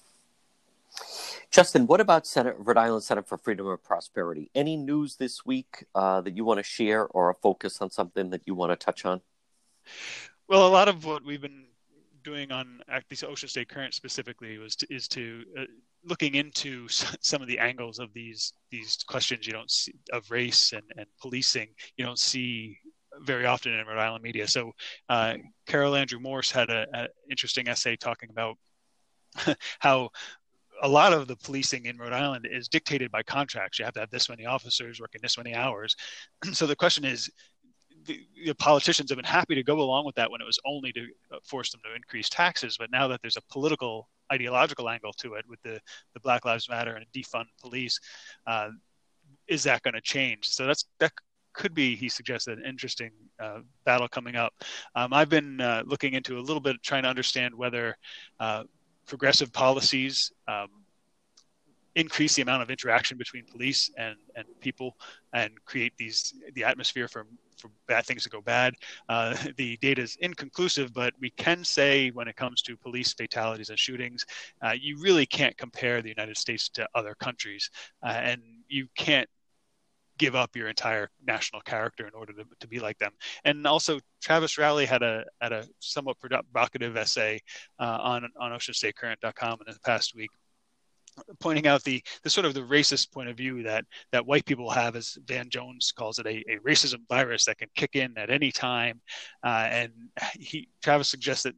[1.51, 4.49] Justin, what about Senate, Rhode Island Center for Freedom and Prosperity?
[4.55, 8.29] Any news this week uh, that you want to share, or a focus on something
[8.31, 9.21] that you want to touch on?
[10.47, 11.65] Well, a lot of what we've been
[12.23, 15.63] doing on the Ocean State Current specifically was to, is to uh,
[16.05, 20.73] looking into some of the angles of these these questions you don't see of race
[20.73, 22.77] and, and policing you don't see
[23.21, 24.47] very often in Rhode Island media.
[24.47, 24.71] So
[25.09, 25.35] uh,
[25.67, 28.57] Carroll Andrew Morse had an interesting essay talking about
[29.79, 30.09] how
[30.81, 33.79] a lot of the policing in Rhode Island is dictated by contracts.
[33.79, 35.95] You have to have this many officers working this many hours.
[36.53, 37.29] so the question is,
[38.05, 40.93] the, the, politicians have been happy to go along with that when it was only
[40.93, 42.77] to uh, force them to increase taxes.
[42.77, 45.79] But now that there's a political, ideological angle to it with the,
[46.13, 47.99] the Black Lives Matter and defund police,
[48.47, 48.69] uh,
[49.47, 50.47] is that going to change?
[50.47, 51.11] So that's that
[51.53, 54.53] could be, he suggested, an interesting uh, battle coming up.
[54.95, 57.97] Um, I've been uh, looking into a little bit, trying to understand whether
[58.39, 58.63] uh,
[59.05, 60.67] progressive policies um,
[61.95, 64.95] increase the amount of interaction between police and, and people
[65.33, 67.25] and create these the atmosphere for
[67.59, 68.73] for bad things to go bad.
[69.07, 73.69] Uh, the data is inconclusive, but we can say when it comes to police fatalities
[73.69, 74.25] and shootings,
[74.61, 77.69] uh, you really can't compare the United States to other countries,
[78.03, 79.29] uh, and you can't
[80.19, 83.13] give up your entire national character in order to, to be like them.
[83.45, 87.41] And also, Travis Rowley had a had a somewhat provocative essay
[87.79, 90.29] uh, on on OceanStateCurrent.com in the past week,
[91.39, 94.69] pointing out the the sort of the racist point of view that that white people
[94.69, 98.29] have, as Van Jones calls it, a, a racism virus that can kick in at
[98.29, 99.01] any time.
[99.43, 99.91] Uh, and
[100.39, 101.55] he Travis suggests that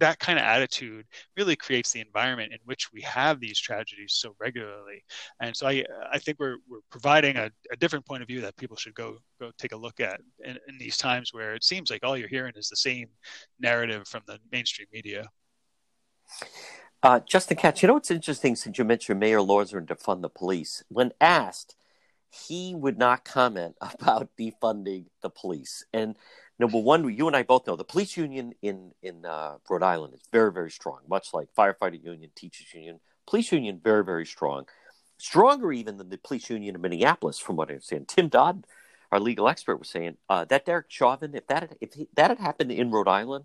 [0.00, 1.06] that kind of attitude
[1.36, 5.02] really creates the environment in which we have these tragedies so regularly.
[5.40, 8.56] And so I, I think we're, we're providing a, a different point of view that
[8.56, 11.90] people should go, go take a look at in, in these times where it seems
[11.90, 13.06] like all you're hearing is the same
[13.60, 15.28] narrative from the mainstream media.
[17.04, 20.30] Uh, Justin Katz, you know what's interesting since you mentioned Mayor Elorza and defund the
[20.30, 20.82] police?
[20.88, 21.76] When asked,
[22.30, 25.84] he would not comment about defunding the police.
[25.92, 26.16] And
[26.58, 30.14] number one, you and I both know the police union in in uh, Rhode Island
[30.14, 34.64] is very very strong, much like firefighter union, teachers union, police union very very strong,
[35.18, 38.08] stronger even than the police union in Minneapolis, from what I understand.
[38.08, 38.66] Tim Dodd,
[39.12, 42.30] our legal expert, was saying uh, that Derek Chauvin, if that had, if he, that
[42.30, 43.44] had happened in Rhode Island,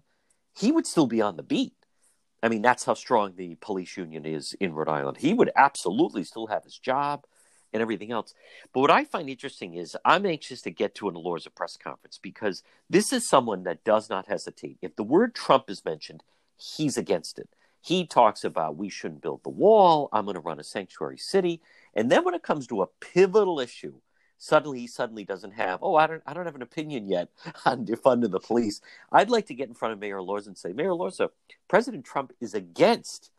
[0.57, 1.73] he would still be on the beat.
[2.41, 5.17] I mean, that's how strong the police union is in Rhode Island.
[5.17, 7.25] He would absolutely still have his job
[7.73, 8.33] and everything else.
[8.73, 12.19] But what I find interesting is I'm anxious to get to an Elorza press conference
[12.21, 14.77] because this is someone that does not hesitate.
[14.81, 16.23] If the word Trump is mentioned,
[16.57, 17.49] he's against it.
[17.81, 20.09] He talks about we shouldn't build the wall.
[20.11, 21.61] I'm going to run a sanctuary city.
[21.93, 23.95] And then when it comes to a pivotal issue,
[24.39, 27.29] suddenly he suddenly doesn't have, oh, I don't, I don't have an opinion yet
[27.65, 28.81] on defunding the police.
[29.11, 31.29] I'd like to get in front of Mayor Elorza and say, Mayor Elorza,
[31.67, 33.29] President Trump is against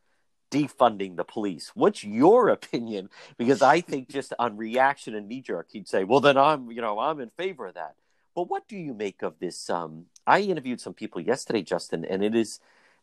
[0.51, 1.73] defunding the police.
[1.75, 3.09] What's your opinion?
[3.39, 6.81] Because I think just on reaction and knee jerk, he'd say, "Well, then I'm, you
[6.81, 7.95] know, I'm in favor of that."
[8.35, 9.71] But what do you make of this?
[9.71, 12.61] Um, I interviewed some people yesterday, Justin, and it is,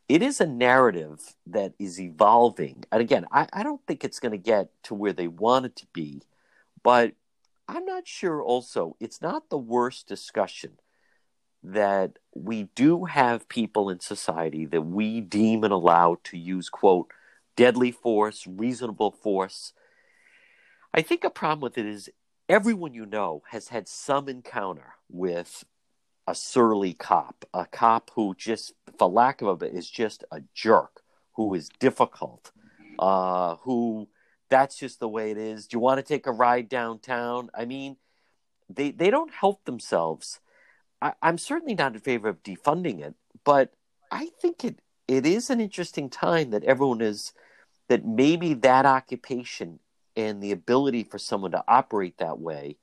[0.07, 2.85] it is a narrative that is evolving.
[2.91, 5.75] And again, I, I don't think it's going to get to where they want it
[5.77, 6.21] to be,
[6.83, 7.13] but
[7.67, 8.41] I'm not sure.
[8.41, 10.77] Also, it's not the worst discussion
[11.63, 17.11] that we do have people in society that we deem and allow to use quote
[17.55, 19.73] deadly force, reasonable force.
[20.93, 22.09] I think a problem with it is
[22.47, 25.65] everyone you know has had some encounter with
[26.27, 30.41] a surly cop, a cop who just, for lack of a bit, is just a
[30.53, 31.01] jerk,
[31.33, 32.51] who is difficult,
[32.99, 34.07] uh, who
[34.49, 35.67] that's just the way it is.
[35.67, 37.49] Do you want to take a ride downtown?
[37.53, 37.97] I mean,
[38.69, 40.39] they they don't help themselves.
[41.01, 43.73] I, I'm certainly not in favor of defunding it, but
[44.11, 47.33] I think it it is an interesting time that everyone is
[47.87, 49.79] that maybe that occupation
[50.15, 52.77] and the ability for someone to operate that way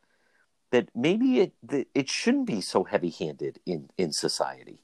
[0.70, 1.52] that maybe it
[1.94, 4.82] it shouldn't be so heavy-handed in in society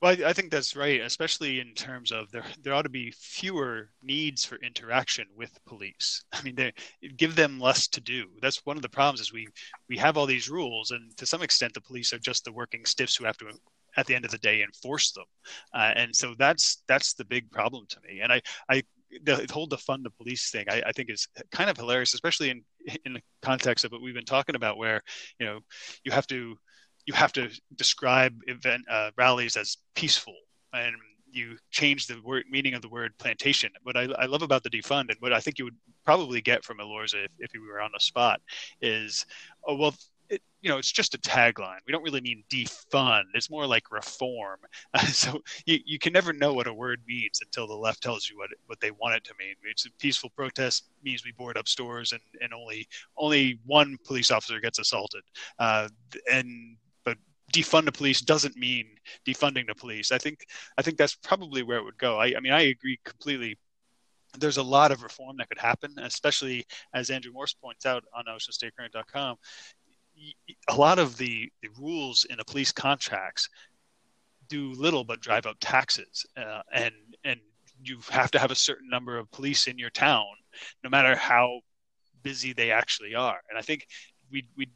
[0.00, 3.12] well I, I, think that's right especially in terms of there there ought to be
[3.16, 6.24] fewer needs for interaction with police.
[6.32, 6.72] I mean
[7.16, 8.26] give them less to do.
[8.40, 9.48] That's one of the problems is we
[9.88, 12.84] we have all these rules and to some extent the police are just the working
[12.84, 13.46] stiffs who have to
[13.96, 15.24] at the end of the day enforce them.
[15.74, 18.20] Uh, and so that's that's the big problem to me.
[18.20, 18.82] And i i
[19.24, 22.62] the whole defund the police thing I, I, think is kind of hilarious, especially in
[23.04, 25.00] in the context of what we've been talking about, where
[25.38, 25.60] you know
[26.04, 26.56] you have to
[27.08, 30.34] you have to describe event uh, rallies as peaceful
[30.74, 30.94] and
[31.32, 33.70] you change the word meaning of the word plantation.
[33.82, 36.62] What I, I love about the defund and what I think you would probably get
[36.62, 38.42] from Elorza if, if you were on the spot
[38.82, 39.24] is,
[39.66, 39.94] oh well,
[40.28, 41.78] it, you know, it's just a tagline.
[41.86, 43.22] We don't really mean defund.
[43.32, 44.58] It's more like reform.
[45.06, 48.36] So you, you can never know what a word means until the left tells you
[48.36, 49.54] what what they want it to mean.
[49.62, 52.86] It's a peaceful protest means we board up stores and, and only
[53.16, 55.22] only one police officer gets assaulted.
[55.58, 55.88] Uh,
[56.30, 56.76] and
[57.62, 58.86] defund the police doesn't mean
[59.26, 60.12] defunding the police.
[60.12, 60.46] I think
[60.76, 62.18] I think that's probably where it would go.
[62.18, 63.58] I, I mean I agree completely
[64.38, 68.24] there's a lot of reform that could happen, especially as Andrew Morse points out on
[68.26, 69.36] OceanStateCurrent.com
[70.68, 73.48] a lot of the, the rules in the police contracts
[74.48, 76.94] do little but drive up taxes uh, and
[77.24, 77.40] and
[77.84, 80.24] you have to have a certain number of police in your town,
[80.82, 81.60] no matter how
[82.22, 83.38] busy they actually are.
[83.48, 83.86] And I think
[84.32, 84.68] we we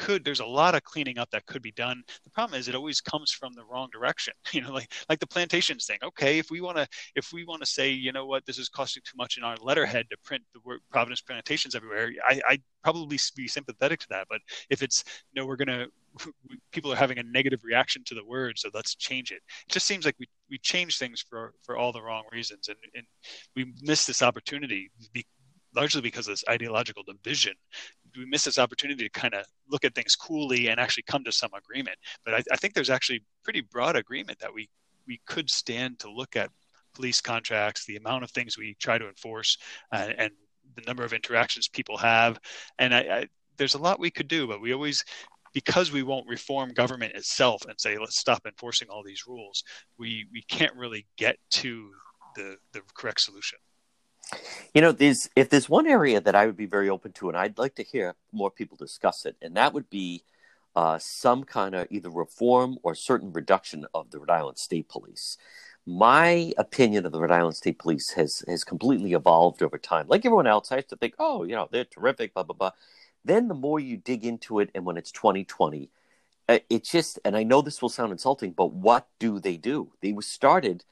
[0.00, 2.02] could there's a lot of cleaning up that could be done.
[2.24, 5.26] The problem is it always comes from the wrong direction you know like like the
[5.26, 5.98] plantations thing.
[6.02, 8.46] Okay if we want to if we want to say you know what?
[8.46, 12.10] This is costing too much in our letterhead to print the word providence plantations everywhere
[12.26, 14.26] i i probably be sympathetic to that.
[14.30, 14.40] But
[14.70, 15.86] if it's you know we're gonna
[16.72, 19.42] people are having a negative reaction to the word so let's change it.
[19.66, 22.78] It just seems like we we change things for for all the wrong reasons and
[22.94, 23.04] and
[23.54, 24.90] we miss this opportunity
[25.74, 27.54] largely because of this ideological division
[28.16, 31.32] we miss this opportunity to kind of look at things coolly and actually come to
[31.32, 31.96] some agreement.
[32.24, 34.68] But I, I think there's actually pretty broad agreement that we
[35.06, 36.50] we could stand to look at
[36.94, 39.58] police contracts, the amount of things we try to enforce,
[39.92, 40.32] uh, and
[40.76, 42.38] the number of interactions people have.
[42.78, 45.04] And I, I, there's a lot we could do, but we always,
[45.52, 49.64] because we won't reform government itself and say let's stop enforcing all these rules,
[49.98, 51.90] we we can't really get to
[52.36, 53.58] the the correct solution.
[54.74, 57.36] You know, there's if there's one area that I would be very open to, and
[57.36, 60.22] I'd like to hear more people discuss it, and that would be
[60.76, 65.36] uh, some kind of either reform or certain reduction of the Rhode Island State Police.
[65.86, 70.06] My opinion of the Rhode Island State Police has has completely evolved over time.
[70.08, 72.72] Like everyone else, I used to think, oh, you know, they're terrific, blah blah blah.
[73.24, 75.90] Then the more you dig into it, and when it's 2020,
[76.48, 79.92] uh, it's just, and I know this will sound insulting, but what do they do?
[80.00, 80.84] They were started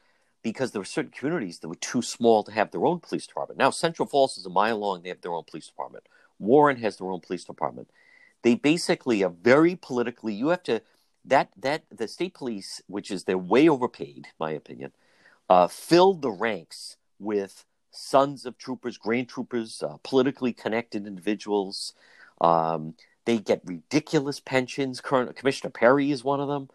[0.43, 3.59] because there were certain communities that were too small to have their own police department.
[3.59, 6.05] Now, Central Falls is a mile long, they have their own police department.
[6.39, 7.91] Warren has their own police department.
[8.43, 10.83] They basically are very politically, you have to,
[11.25, 14.93] that, that, the state police, which is they're way overpaid, my opinion,
[15.49, 21.95] uh, filled the ranks with sons of troopers, grand troopers, uh, politically connected individuals.
[22.41, 25.01] Um, they get ridiculous pensions.
[25.01, 26.69] Current Commissioner Perry is one of them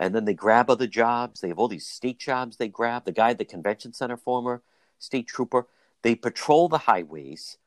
[0.00, 1.40] and then they grab other jobs.
[1.40, 3.04] They have all these state jobs they grab.
[3.04, 4.62] The guy at the convention center, former
[4.98, 5.66] state trooper,
[6.02, 7.58] they patrol the highways.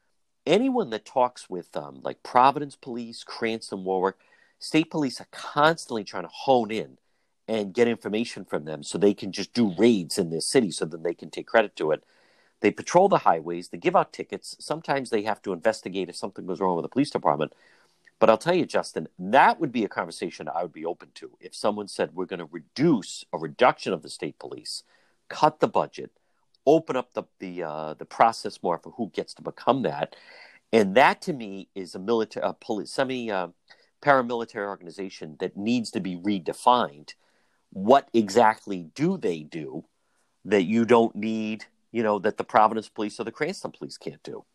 [0.44, 4.16] Anyone that talks with um, like Providence Police, Cranston, Warwick,
[4.58, 6.98] state police are constantly trying to hone in
[7.48, 10.86] and get information from them so they can just do raids in their city so
[10.86, 12.04] then they can take credit to it.
[12.62, 14.56] They patrol the highways, they give out tickets.
[14.60, 17.54] Sometimes they have to investigate if something goes wrong with the police department.
[18.24, 21.32] But I'll tell you, Justin, that would be a conversation I would be open to
[21.42, 24.84] if someone said we're going to reduce a reduction of the state police,
[25.28, 26.10] cut the budget,
[26.66, 30.16] open up the the uh, the process more for who gets to become that,
[30.72, 33.50] and that to me is a military, a police, semi uh,
[34.02, 37.16] paramilitary organization that needs to be redefined.
[37.72, 39.84] What exactly do they do
[40.46, 41.66] that you don't need?
[41.92, 44.46] You know that the Providence Police or the Cranston Police can't do.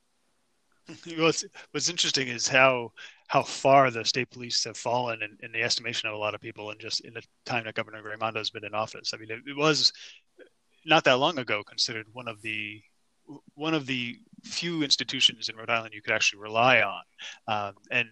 [1.16, 2.92] what's, what's interesting is how
[3.28, 6.40] how far the state police have fallen in, in, the estimation of a lot of
[6.40, 9.12] people and just in the time that Governor Raimondo has been in office.
[9.12, 9.92] I mean, it, it, was
[10.86, 12.80] not that long ago considered one of the
[13.54, 17.02] one of the few institutions in Rhode Island you could actually rely on,
[17.46, 18.08] um, and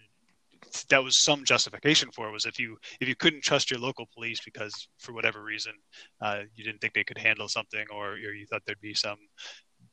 [0.91, 4.07] that was some justification for it was if you if you couldn't trust your local
[4.13, 5.73] police because for whatever reason
[6.21, 9.17] uh, you didn't think they could handle something or, or you thought there'd be some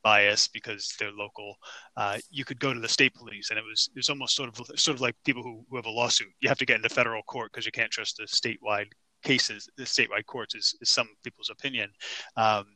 [0.04, 1.56] bias because they're local.
[1.96, 4.48] Uh, you could go to the state police, and it was it was almost sort
[4.48, 6.28] of sort of like people who, who have a lawsuit.
[6.40, 8.92] You have to get into federal court because you can't trust the statewide
[9.24, 11.90] cases, the statewide courts is, is some people's opinion.
[12.36, 12.66] Um,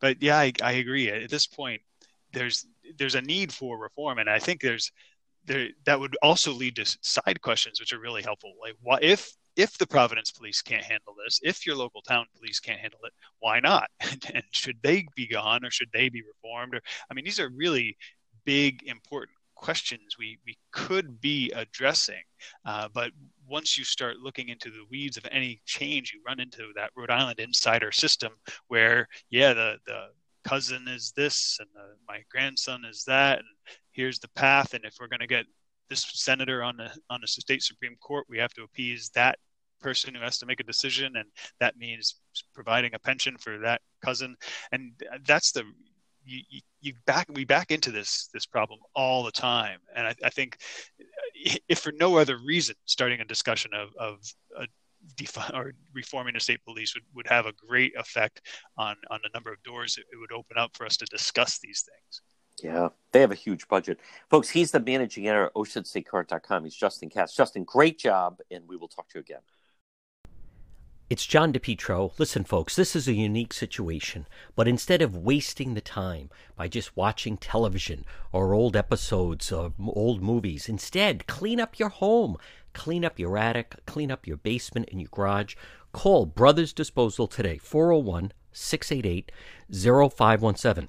[0.00, 1.08] but yeah, I, I agree.
[1.08, 1.80] At this point,
[2.34, 2.66] there's
[2.98, 4.90] there's a need for reform, and I think there's
[5.46, 8.52] there that would also lead to side questions, which are really helpful.
[8.60, 12.60] Like, what if if the Providence police can't handle this, if your local town police
[12.60, 13.88] can't handle it, why not?
[14.34, 16.74] and should they be gone or should they be reformed?
[16.74, 16.80] Or
[17.10, 17.96] I mean, these are really
[18.44, 22.22] big, important questions we we could be addressing.
[22.64, 23.12] Uh, but
[23.46, 27.10] once you start looking into the weeds of any change, you run into that Rhode
[27.10, 28.32] Island insider system
[28.68, 30.06] where, yeah, the the
[30.44, 33.48] cousin is this and the, my grandson is that, and
[33.92, 34.74] here's the path.
[34.74, 35.46] And if we're going to get
[35.88, 39.38] this senator on the on the state supreme court we have to appease that
[39.82, 41.28] person who has to make a decision and
[41.60, 42.20] that means
[42.54, 44.36] providing a pension for that cousin.
[44.70, 44.92] And
[45.26, 45.64] that's the
[46.24, 49.80] you, you back we back into this this problem all the time.
[49.94, 50.56] And I, I think
[51.68, 54.18] if for no other reason starting a discussion of of
[54.56, 54.66] a
[55.16, 58.40] defi- or reforming the state police would, would have a great effect
[58.78, 61.82] on on the number of doors it would open up for us to discuss these
[61.82, 62.22] things
[62.62, 63.98] yeah, they have a huge budget.
[64.30, 66.64] Folks, he's the managing editor at OceanStateCurrent.com.
[66.64, 67.34] He's Justin Katz.
[67.34, 69.40] Justin, great job, and we will talk to you again.
[71.12, 72.18] It's John DePetro.
[72.18, 74.26] Listen, folks, this is a unique situation,
[74.56, 80.22] but instead of wasting the time by just watching television or old episodes of old
[80.22, 82.38] movies, instead, clean up your home,
[82.72, 85.54] clean up your attic, clean up your basement and your garage.
[85.92, 89.30] Call Brothers Disposal today, 401 688
[89.70, 90.88] 0517.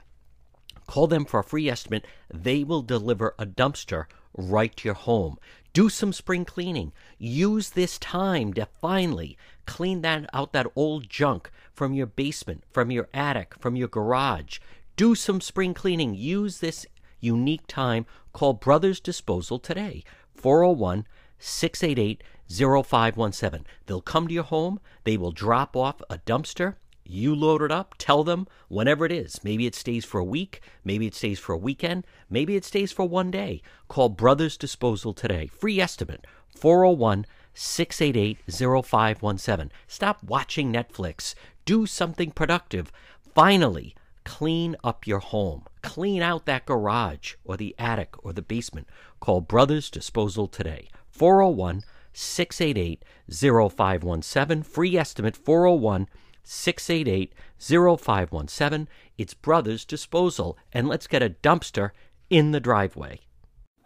[0.88, 2.06] Call them for a free estimate.
[2.34, 4.06] They will deliver a dumpster
[4.36, 5.38] right to your home.
[5.74, 6.94] Do some spring cleaning.
[7.18, 12.92] Use this time to finally clean that out that old junk from your basement, from
[12.92, 14.60] your attic, from your garage.
[14.96, 16.14] Do some spring cleaning.
[16.14, 16.86] Use this
[17.20, 18.06] unique time.
[18.34, 20.04] Call Brothers Disposal today.
[20.36, 21.08] 401
[21.40, 23.66] 688 0517.
[23.86, 24.80] They'll come to your home.
[25.06, 26.76] They will drop off a dumpster.
[27.06, 29.44] You load it up, tell them whenever it is.
[29.44, 32.92] Maybe it stays for a week, maybe it stays for a weekend, maybe it stays
[32.92, 33.62] for one day.
[33.88, 35.48] Call Brothers Disposal today.
[35.48, 36.26] Free estimate
[36.56, 38.38] 401 688
[38.86, 39.72] 0517.
[39.88, 41.36] Stop watching Netflix.
[41.66, 42.92] Do something productive.
[43.36, 45.66] Finally, clean up your home.
[45.82, 48.88] Clean out that garage or the attic or the basement.
[49.20, 50.90] Call Brothers Disposal today.
[51.10, 51.84] 401
[52.14, 54.64] 688 0517.
[54.64, 56.08] Free estimate 401
[56.44, 58.88] 688 0517.
[59.18, 60.58] It's Brothers Disposal.
[60.72, 61.92] And let's get a dumpster
[62.30, 63.22] in the driveway.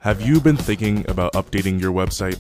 [0.02, 2.40] Have you been thinking about updating your website?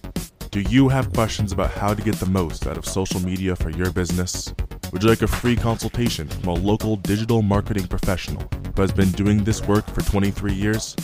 [0.52, 3.70] Do you have questions about how to get the most out of social media for
[3.70, 4.54] your business?
[4.92, 9.12] Would you like a free consultation from a local digital marketing professional who has been
[9.12, 10.96] doing this work for 23 years?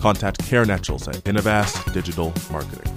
[0.00, 2.92] Contact Karen Etchels at Innovast Digital Marketing.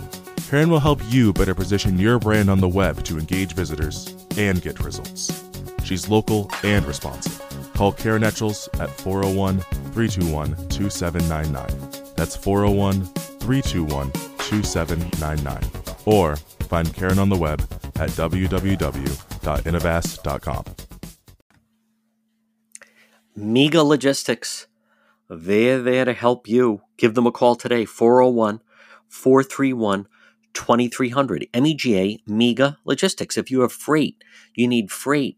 [0.50, 4.62] Karen will help you better position your brand on the web to engage visitors and
[4.62, 5.53] get results.
[5.84, 7.42] She's local and responsive.
[7.74, 12.14] Call Karen Etchels at 401 321 2799.
[12.16, 15.64] That's 401 321 2799.
[16.06, 17.62] Or find Karen on the web
[17.96, 20.64] at www.innovast.com.
[23.36, 24.68] Mega Logistics.
[25.30, 26.84] They're there to help you.
[26.98, 28.62] Give them a call today, 401
[29.08, 30.08] 431
[30.54, 31.48] 2300.
[31.54, 33.38] MEGA, Mega Logistics.
[33.38, 34.24] If you have freight,
[34.54, 35.38] you need freight,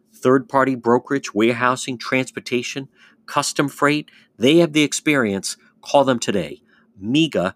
[0.21, 2.87] third party brokerage, warehousing, transportation,
[3.25, 4.09] custom freight.
[4.37, 5.57] They have the experience.
[5.81, 6.61] Call them today.
[6.97, 7.55] MEGA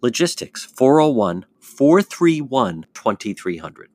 [0.00, 3.88] Logistics, 401 431 2300.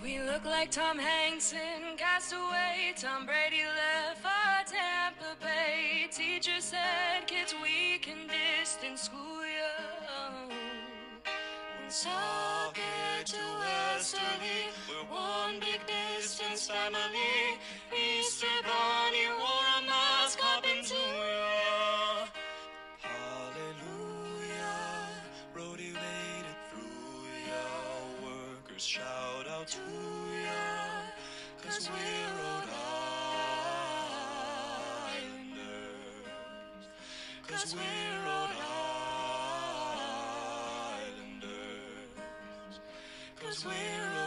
[0.00, 2.94] We look like Tom Hanks in Castaway.
[2.94, 6.06] Tom Brady left for Tampa Bay.
[6.12, 10.54] Teacher said, kids, we can distance school you.
[11.86, 15.80] Woonsocket to Westerly, we're one big
[16.36, 17.56] distance family.
[17.92, 22.26] Easter Bunny wore a mask up into ya.
[23.00, 24.44] Hallelujah,
[25.54, 27.66] Brody made it through ya.
[28.22, 29.78] Workers shout out to
[30.44, 30.66] ya,
[31.64, 32.70] cause we're Rhode
[35.16, 35.74] Islanders.
[37.48, 38.56] Cause we're Rhode
[41.00, 42.80] Islanders.
[43.40, 44.25] Cause we're.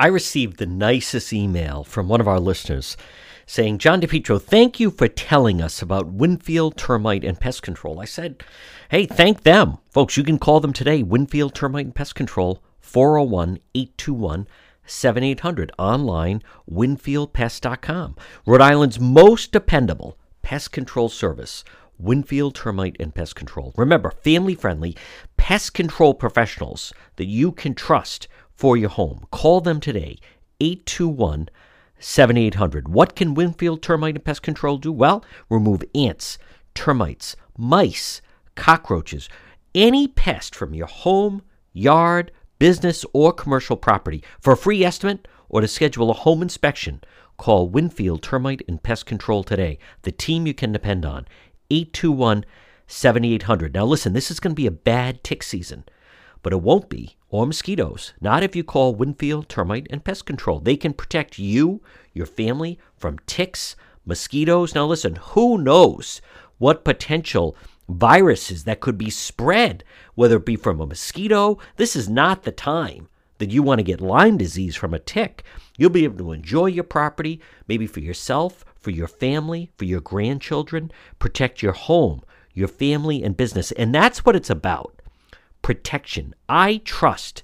[0.00, 2.96] I received the nicest email from one of our listeners
[3.44, 8.00] saying, John DePetro, thank you for telling us about Winfield Termite and Pest Control.
[8.00, 8.42] I said,
[8.88, 9.76] hey, thank them.
[9.90, 14.48] Folks, you can call them today, Winfield Termite and Pest Control, 401 821
[14.86, 18.16] 7800, online, winfieldpest.com.
[18.46, 21.62] Rhode Island's most dependable pest control service.
[21.98, 23.74] Winfield Termite and Pest Control.
[23.76, 24.96] Remember, family friendly
[25.36, 28.26] pest control professionals that you can trust
[28.60, 29.26] for your home.
[29.30, 30.18] Call them today,
[30.60, 31.48] 821
[31.98, 32.88] 7800.
[32.90, 34.92] What can Winfield Termite and Pest Control do?
[34.92, 36.36] Well, remove ants,
[36.74, 38.20] termites, mice,
[38.56, 39.30] cockroaches,
[39.74, 41.40] any pest from your home,
[41.72, 44.22] yard, business, or commercial property.
[44.42, 47.02] For a free estimate or to schedule a home inspection,
[47.38, 51.26] call Winfield Termite and Pest Control today, the team you can depend on.
[51.70, 52.44] 821
[52.86, 53.72] 7800.
[53.72, 55.84] Now, listen, this is going to be a bad tick season,
[56.42, 58.12] but it won't be, or mosquitoes.
[58.20, 60.60] Not if you call Winfield Termite and Pest Control.
[60.60, 61.80] They can protect you,
[62.12, 64.74] your family, from ticks, mosquitoes.
[64.74, 66.20] Now, listen, who knows
[66.58, 67.56] what potential
[67.88, 71.58] viruses that could be spread, whether it be from a mosquito?
[71.76, 73.08] This is not the time
[73.38, 75.44] that you want to get Lyme disease from a tick.
[75.78, 80.00] You'll be able to enjoy your property, maybe for yourself, for your family, for your
[80.00, 82.22] grandchildren, protect your home,
[82.52, 83.72] your family, and business.
[83.72, 84.99] And that's what it's about
[85.62, 86.34] protection.
[86.48, 87.42] I trust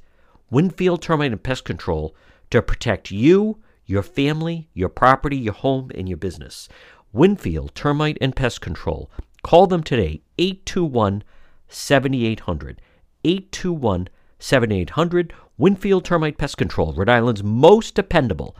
[0.51, 2.15] Winfield Termite and Pest Control
[2.51, 6.69] to protect you, your family, your property, your home, and your business.
[7.13, 9.11] Winfield Termite and Pest Control.
[9.43, 11.23] Call them today, 821
[11.69, 12.81] 7800.
[13.25, 14.09] 821
[14.39, 15.33] 7800.
[15.59, 18.57] Winfield Termite Pest Control, Rhode Island's most dependable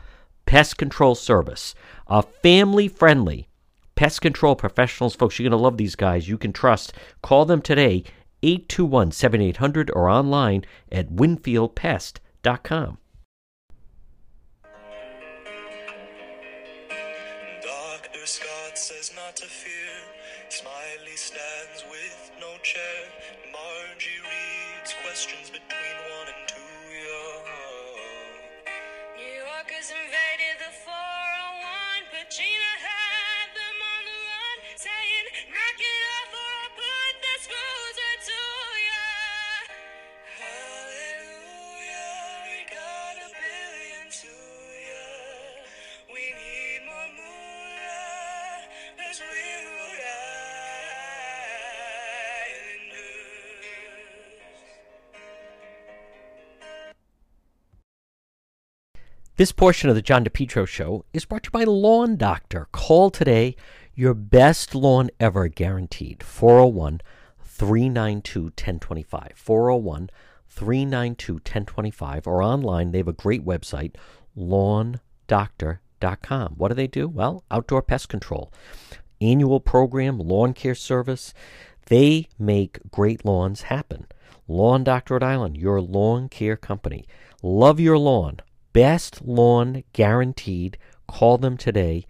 [0.47, 1.75] pest control service.
[2.07, 3.47] A family friendly
[3.93, 5.13] pest control professionals.
[5.13, 6.27] Folks, you're going to love these guys.
[6.27, 6.93] You can trust.
[7.21, 8.03] Call them today,
[8.43, 12.97] 821 7800, or online at winfieldpest.com.
[17.61, 18.25] Dr.
[18.25, 19.73] Scott says not to fear.
[20.49, 22.81] Smiley stands with no chair.
[23.51, 26.56] Margie reads questions between one and two.
[59.37, 62.67] This portion of the John DePetro Show is brought to you by Lawn Doctor.
[62.71, 63.55] Call today.
[63.93, 66.23] Your best lawn ever guaranteed.
[66.23, 67.01] 401
[67.43, 69.33] 392 1025.
[69.35, 70.09] 401
[70.49, 72.25] 392 1025.
[72.25, 73.93] Or online, they have a great website,
[74.35, 76.53] lawndoctor.com.
[76.57, 77.07] What do they do?
[77.07, 78.51] Well, outdoor pest control,
[79.21, 81.35] annual program, lawn care service.
[81.85, 84.07] They make great lawns happen.
[84.47, 87.05] Lawn Doctor Rhode Island, your lawn care company.
[87.43, 88.39] Love your lawn.
[88.77, 90.77] Best lawn guaranteed.
[91.07, 92.05] Call them today,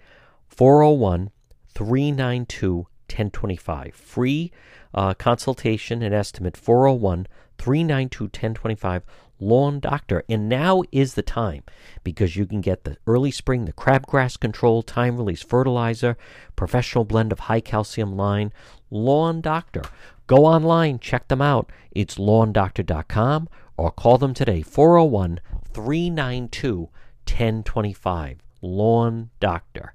[0.49, 1.31] 401
[1.73, 3.95] 392 1025.
[3.95, 4.51] Free
[4.93, 9.03] uh, consultation and estimate, 401 392 1025.
[9.39, 10.25] Lawn Doctor.
[10.27, 11.63] And now is the time
[12.03, 16.17] because you can get the early spring, the crabgrass control, time release fertilizer,
[16.57, 18.51] professional blend of high calcium line.
[18.91, 19.83] Lawn Doctor.
[20.25, 21.71] Go online, check them out.
[21.91, 23.47] It's lawndoctor.com
[23.77, 25.39] or call them today, 401
[25.73, 26.89] 392
[27.25, 28.43] 1025.
[28.61, 29.93] Lawn Doctor.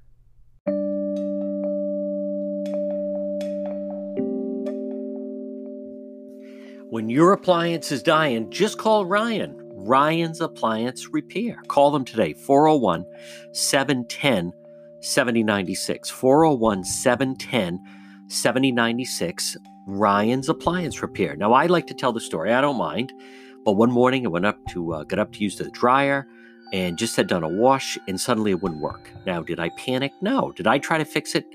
[6.89, 9.59] When your appliance is dying, just call Ryan.
[9.73, 11.61] Ryan's Appliance Repair.
[11.67, 13.05] Call them today, 401
[13.51, 14.53] 710
[15.01, 16.09] 7096.
[16.09, 17.79] 401 710
[18.27, 19.57] 7096.
[19.87, 21.35] Ryan's Appliance Repair.
[21.35, 23.11] Now, I like to tell the story, I don't mind.
[23.65, 26.27] But one morning I went up to uh, got up to use the dryer
[26.73, 29.11] and just had done a wash and suddenly it wouldn't work.
[29.25, 30.11] Now, did I panic?
[30.21, 30.51] No.
[30.51, 31.45] Did I try to fix it?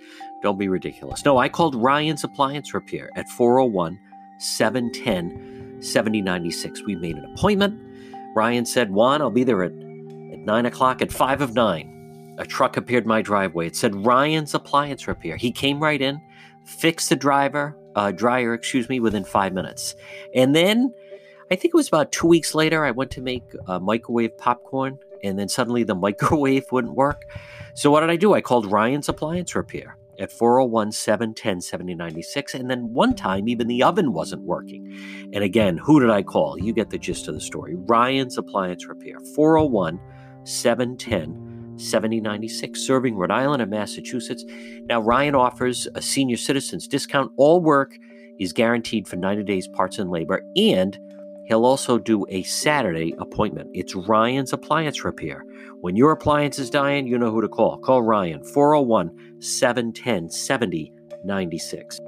[0.43, 1.25] Don't be ridiculous.
[1.25, 3.99] No, I called Ryan's Appliance Repair at 401
[4.39, 6.83] 710 7096.
[6.85, 7.81] We made an appointment.
[8.37, 12.37] Ryan said, Juan, I'll be there at, at 9 o'clock at 5 of 9.
[12.39, 13.67] A truck appeared my driveway.
[13.67, 15.37] It said Ryan's Appliance Repair.
[15.37, 16.21] He came right in,
[16.65, 19.97] fixed the driver, uh, dryer, excuse me, within five minutes.
[20.37, 20.95] And then
[21.51, 24.99] I think it was about two weeks later, I went to make uh, microwave popcorn,
[25.25, 27.25] and then suddenly the microwave wouldn't work.
[27.75, 28.35] So what did I do?
[28.35, 32.55] I called Ryan's Appliance Repair at 401 710 7096.
[32.55, 34.93] And then one time, even the oven wasn't working.
[35.33, 36.59] And again, who did I call?
[36.59, 37.77] You get the gist of the story.
[37.77, 40.01] Ryan's Appliance Repair, 401
[40.45, 44.45] 710 7096, serving Rhode Island and Massachusetts.
[44.87, 47.31] Now, Ryan offers a senior citizens discount.
[47.37, 47.97] All work
[48.41, 50.99] is guaranteed for 90 days parts and labor, and
[51.49, 53.71] he'll also do a Saturday appointment.
[53.75, 55.45] It's Ryan's Appliance Repair.
[55.81, 57.79] When your appliance is dying, you know who to call.
[57.79, 61.99] Call Ryan, 401 710 7096.